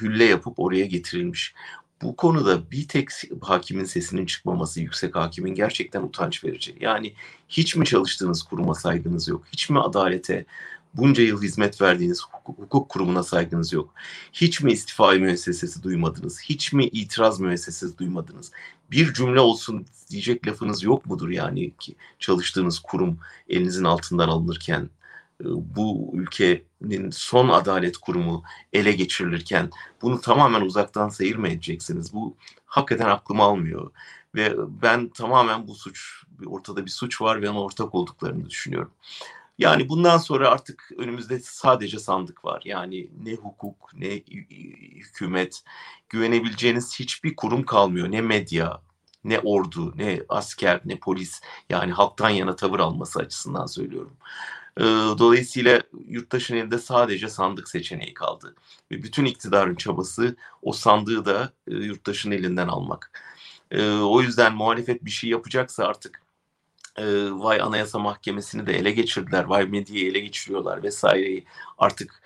hülle 0.00 0.24
yapıp 0.24 0.58
oraya 0.58 0.86
getirilmiş 0.86 1.54
bu 2.02 2.16
konuda 2.16 2.70
bir 2.70 2.88
tek 2.88 3.10
hakimin 3.40 3.84
sesinin 3.84 4.26
çıkmaması 4.26 4.80
yüksek 4.80 5.16
hakimin 5.16 5.54
gerçekten 5.54 6.02
utanç 6.02 6.44
verici. 6.44 6.76
Yani 6.80 7.14
hiç 7.48 7.76
mi 7.76 7.86
çalıştığınız 7.86 8.42
kuruma 8.42 8.74
saygınız 8.74 9.28
yok? 9.28 9.44
Hiç 9.52 9.70
mi 9.70 9.80
adalete 9.80 10.44
bunca 10.94 11.22
yıl 11.22 11.42
hizmet 11.42 11.80
verdiğiniz 11.80 12.22
hukuk, 12.22 12.58
hukuk 12.58 12.88
kurumuna 12.88 13.22
saygınız 13.22 13.72
yok? 13.72 13.94
Hiç 14.32 14.60
mi 14.60 14.72
istifai 14.72 15.18
müessesesi 15.18 15.82
duymadınız? 15.82 16.40
Hiç 16.40 16.72
mi 16.72 16.84
itiraz 16.84 17.40
müessesesi 17.40 17.98
duymadınız? 17.98 18.52
Bir 18.90 19.12
cümle 19.12 19.40
olsun 19.40 19.86
diyecek 20.10 20.48
lafınız 20.48 20.82
yok 20.82 21.06
mudur 21.06 21.28
yani 21.28 21.72
ki 21.78 21.96
çalıştığınız 22.18 22.78
kurum 22.78 23.18
elinizin 23.48 23.84
altından 23.84 24.28
alınırken 24.28 24.90
bu 25.44 26.10
ülkenin 26.14 27.10
son 27.10 27.48
adalet 27.48 27.98
kurumu 27.98 28.42
ele 28.72 28.92
geçirilirken 28.92 29.70
bunu 30.02 30.20
tamamen 30.20 30.60
uzaktan 30.60 31.08
seyir 31.08 31.36
mi 31.36 31.48
edeceksiniz? 31.48 32.12
Bu 32.12 32.36
hakikaten 32.66 33.10
aklım 33.10 33.40
almıyor. 33.40 33.90
Ve 34.34 34.54
ben 34.82 35.08
tamamen 35.08 35.68
bu 35.68 35.74
suç, 35.74 36.22
ortada 36.46 36.86
bir 36.86 36.90
suç 36.90 37.20
var 37.22 37.42
ve 37.42 37.50
ona 37.50 37.62
ortak 37.62 37.94
olduklarını 37.94 38.50
düşünüyorum. 38.50 38.92
Yani 39.58 39.88
bundan 39.88 40.18
sonra 40.18 40.50
artık 40.50 40.90
önümüzde 40.98 41.40
sadece 41.40 41.98
sandık 41.98 42.44
var. 42.44 42.62
Yani 42.64 43.10
ne 43.24 43.34
hukuk, 43.34 43.90
ne 43.94 44.10
hükümet, 44.96 45.64
güvenebileceğiniz 46.08 47.00
hiçbir 47.00 47.36
kurum 47.36 47.62
kalmıyor. 47.64 48.10
Ne 48.10 48.20
medya, 48.20 48.80
ne 49.24 49.38
ordu, 49.38 49.92
ne 49.96 50.22
asker, 50.28 50.80
ne 50.84 50.98
polis. 50.98 51.40
Yani 51.70 51.92
halktan 51.92 52.30
yana 52.30 52.56
tavır 52.56 52.80
alması 52.80 53.18
açısından 53.18 53.66
söylüyorum. 53.66 54.16
Dolayısıyla 55.18 55.80
yurttaşın 56.08 56.56
elinde 56.56 56.78
sadece 56.78 57.28
sandık 57.28 57.68
seçeneği 57.68 58.14
kaldı. 58.14 58.54
Ve 58.90 59.02
bütün 59.02 59.24
iktidarın 59.24 59.74
çabası 59.74 60.36
o 60.62 60.72
sandığı 60.72 61.24
da 61.24 61.52
yurttaşın 61.66 62.30
elinden 62.30 62.68
almak. 62.68 63.22
O 64.02 64.22
yüzden 64.22 64.54
muhalefet 64.54 65.04
bir 65.04 65.10
şey 65.10 65.30
yapacaksa 65.30 65.84
artık 65.84 66.22
vay 67.30 67.60
anayasa 67.60 67.98
mahkemesini 67.98 68.66
de 68.66 68.78
ele 68.78 68.90
geçirdiler, 68.90 69.44
vay 69.44 69.66
medyayı 69.66 70.10
ele 70.10 70.20
geçiriyorlar 70.20 70.82
vesaireyi 70.82 71.44
artık 71.78 72.22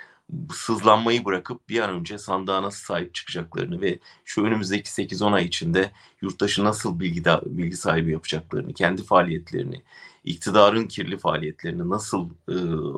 sızlanmayı 0.54 1.24
bırakıp 1.24 1.68
bir 1.68 1.80
an 1.80 1.90
önce 1.90 2.18
sandığa 2.18 2.62
nasıl 2.62 2.84
sahip 2.84 3.14
çıkacaklarını 3.14 3.80
ve 3.80 3.98
şu 4.24 4.44
önümüzdeki 4.44 4.90
8-10 4.90 5.34
ay 5.34 5.44
içinde 5.44 5.90
yurttaşı 6.22 6.64
nasıl 6.64 7.00
bilgi, 7.00 7.24
bilgi 7.46 7.76
sahibi 7.76 8.12
yapacaklarını, 8.12 8.74
kendi 8.74 9.04
faaliyetlerini, 9.04 9.82
iktidarın 10.24 10.86
kirli 10.86 11.18
faaliyetlerini 11.18 11.88
nasıl 11.88 12.30
e, 12.48 12.56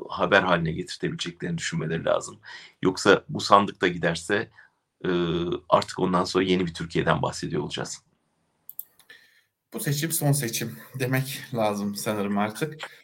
haber 0.09 0.43
haline 0.43 0.73
getirtebileceklerini 0.73 1.59
düşünmeleri 1.59 2.05
lazım. 2.05 2.39
Yoksa 2.83 3.25
bu 3.29 3.41
sandıkta 3.41 3.89
giderse 3.89 4.51
e, 5.05 5.11
artık 5.69 5.99
ondan 5.99 6.25
sonra 6.25 6.45
yeni 6.45 6.67
bir 6.67 6.75
Türkiye'den 6.75 7.23
bahsediyor 7.23 7.63
olacağız. 7.63 8.03
Bu 9.73 9.81
seçim 9.81 10.13
son 10.13 10.33
seçim 10.33 10.79
demek 10.99 11.43
lazım 11.55 11.95
sanırım 11.95 12.39
artık. 12.39 13.03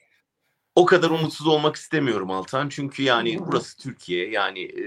O 0.75 0.87
kadar 0.87 1.11
umutsuz 1.11 1.47
olmak 1.47 1.77
istemiyorum 1.77 2.31
Altan. 2.31 2.69
Çünkü 2.69 3.03
yani 3.03 3.39
burası 3.47 3.79
Türkiye. 3.79 4.31
Yani 4.31 4.61
e, 4.61 4.85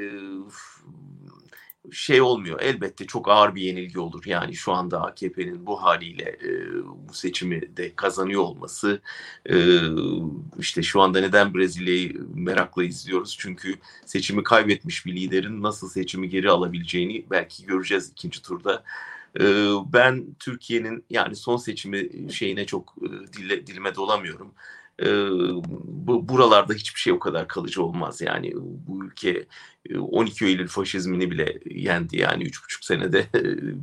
şey 1.92 2.22
olmuyor. 2.22 2.60
Elbette 2.62 3.06
çok 3.08 3.30
ağır 3.30 3.56
bir 3.56 3.62
yenilgi 3.62 4.00
olur. 4.00 4.24
Yani 4.26 4.56
şu 4.56 4.72
anda 4.72 5.02
AKP'nin 5.02 5.66
bu 5.66 5.84
haliyle 5.84 6.24
e, 6.24 6.84
bu 7.10 7.14
seçimi 7.14 7.78
de 7.78 7.96
kazanıyor 7.96 8.42
olması 8.42 9.02
e, 9.50 9.56
işte 10.60 10.84
şu 10.84 11.02
anda 11.02 11.20
neden 11.20 11.54
Brezilya'yı 11.54 12.22
merakla 12.34 12.84
izliyoruz? 12.84 13.38
Çünkü 13.40 13.76
seçimi 14.06 14.44
kaybetmiş 14.44 15.06
bir 15.06 15.16
liderin 15.16 15.64
nasıl 15.64 15.90
seçimi 15.90 16.30
geri 16.30 16.50
alabileceğini 16.50 17.26
belki 17.32 17.66
göreceğiz 17.66 18.10
ikinci 18.12 18.42
turda. 18.42 18.84
E, 19.40 19.44
ben 19.94 20.26
Türkiye'nin 20.40 21.06
yani 21.10 21.36
son 21.36 21.58
seçimi 21.58 22.32
şeyine 22.34 22.66
çok 22.66 22.96
e, 23.02 23.34
dile, 23.34 23.68
dilime 23.68 23.96
dolamıyorum 23.96 24.54
bu 25.84 26.30
buralarda 26.30 26.74
hiçbir 26.74 27.00
şey 27.00 27.14
o 27.14 27.20
kadar 27.20 27.48
kalıcı 27.48 27.84
olmaz 27.84 28.22
yani 28.22 28.54
bu 28.56 29.06
ülke 29.06 29.46
12 30.00 30.46
Eylül 30.46 30.68
faşizmini 30.68 31.32
bile 31.32 31.60
yendi 31.66 32.18
yani 32.18 32.44
3,5 32.44 32.86
senede 32.86 33.28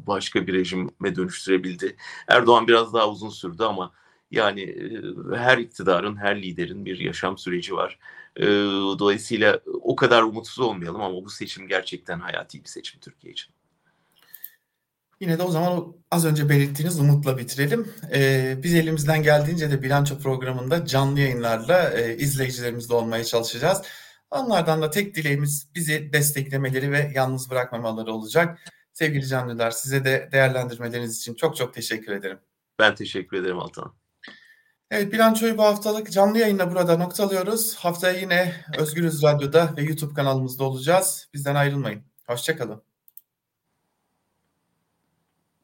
başka 0.07 0.47
bir 0.47 0.55
rejime 0.55 1.17
dönüştürebildi. 1.17 1.97
Erdoğan 2.29 2.69
biraz 2.69 2.95
daha 2.95 3.11
uzun 3.11 3.31
sürdü 3.31 3.63
ama 3.63 3.93
yani 4.31 4.91
her 5.35 5.59
iktidarın, 5.59 6.17
her 6.17 6.43
liderin 6.43 6.85
bir 6.85 6.99
yaşam 6.99 7.39
süreci 7.39 7.75
var. 7.75 7.99
Dolayısıyla 8.99 9.61
o 9.67 9.97
kadar 9.97 10.23
umutsuz 10.23 10.59
olmayalım 10.59 11.01
ama 11.01 11.25
bu 11.25 11.31
seçim 11.31 11.69
gerçekten 11.69 12.21
hayati 12.21 12.65
bir 12.65 12.69
seçim 12.69 13.01
Türkiye 13.01 13.33
için. 13.33 13.58
Yine 15.21 15.39
de 15.39 15.43
o 15.43 15.51
zaman 15.51 15.97
az 16.11 16.27
önce 16.27 16.49
belirttiğiniz 16.49 17.01
umutla 17.01 17.39
bitirelim. 17.39 17.93
Ee, 18.15 18.57
biz 18.63 18.75
elimizden 18.75 19.23
geldiğince 19.23 19.71
de 19.71 19.83
bilanço 19.83 20.19
programında 20.19 20.87
canlı 20.87 21.21
yayınlarla 21.21 21.91
e, 21.91 22.17
izleyicilerimizle 22.17 22.95
olmaya 22.95 23.25
çalışacağız. 23.25 23.83
Onlardan 24.31 24.83
da 24.83 24.91
tek 24.91 25.15
dileğimiz 25.15 25.69
bizi 25.75 26.13
desteklemeleri 26.13 26.93
ve 26.93 27.13
yalnız 27.15 27.51
bırakmamaları 27.51 28.13
olacak. 28.13 28.59
Sevgili 28.93 29.27
canlılar 29.27 29.71
size 29.71 30.05
de 30.05 30.29
değerlendirmeleriniz 30.33 31.19
için 31.19 31.35
çok 31.35 31.57
çok 31.57 31.75
teşekkür 31.75 32.13
ederim. 32.13 32.39
Ben 32.79 32.95
teşekkür 32.95 33.37
ederim 33.37 33.59
Altan. 33.59 33.95
Evet 34.91 35.13
bilançoyu 35.13 35.59
bu 35.59 35.63
haftalık 35.63 36.13
canlı 36.13 36.39
yayınla 36.39 36.71
burada 36.71 36.97
noktalıyoruz. 36.97 37.75
Haftaya 37.75 38.21
yine 38.21 38.55
Özgürüz 38.79 39.23
Radyo'da 39.23 39.77
ve 39.77 39.83
YouTube 39.83 40.15
kanalımızda 40.15 40.65
olacağız. 40.65 41.29
Bizden 41.35 41.55
ayrılmayın. 41.55 42.03
Hoşçakalın. 42.27 42.88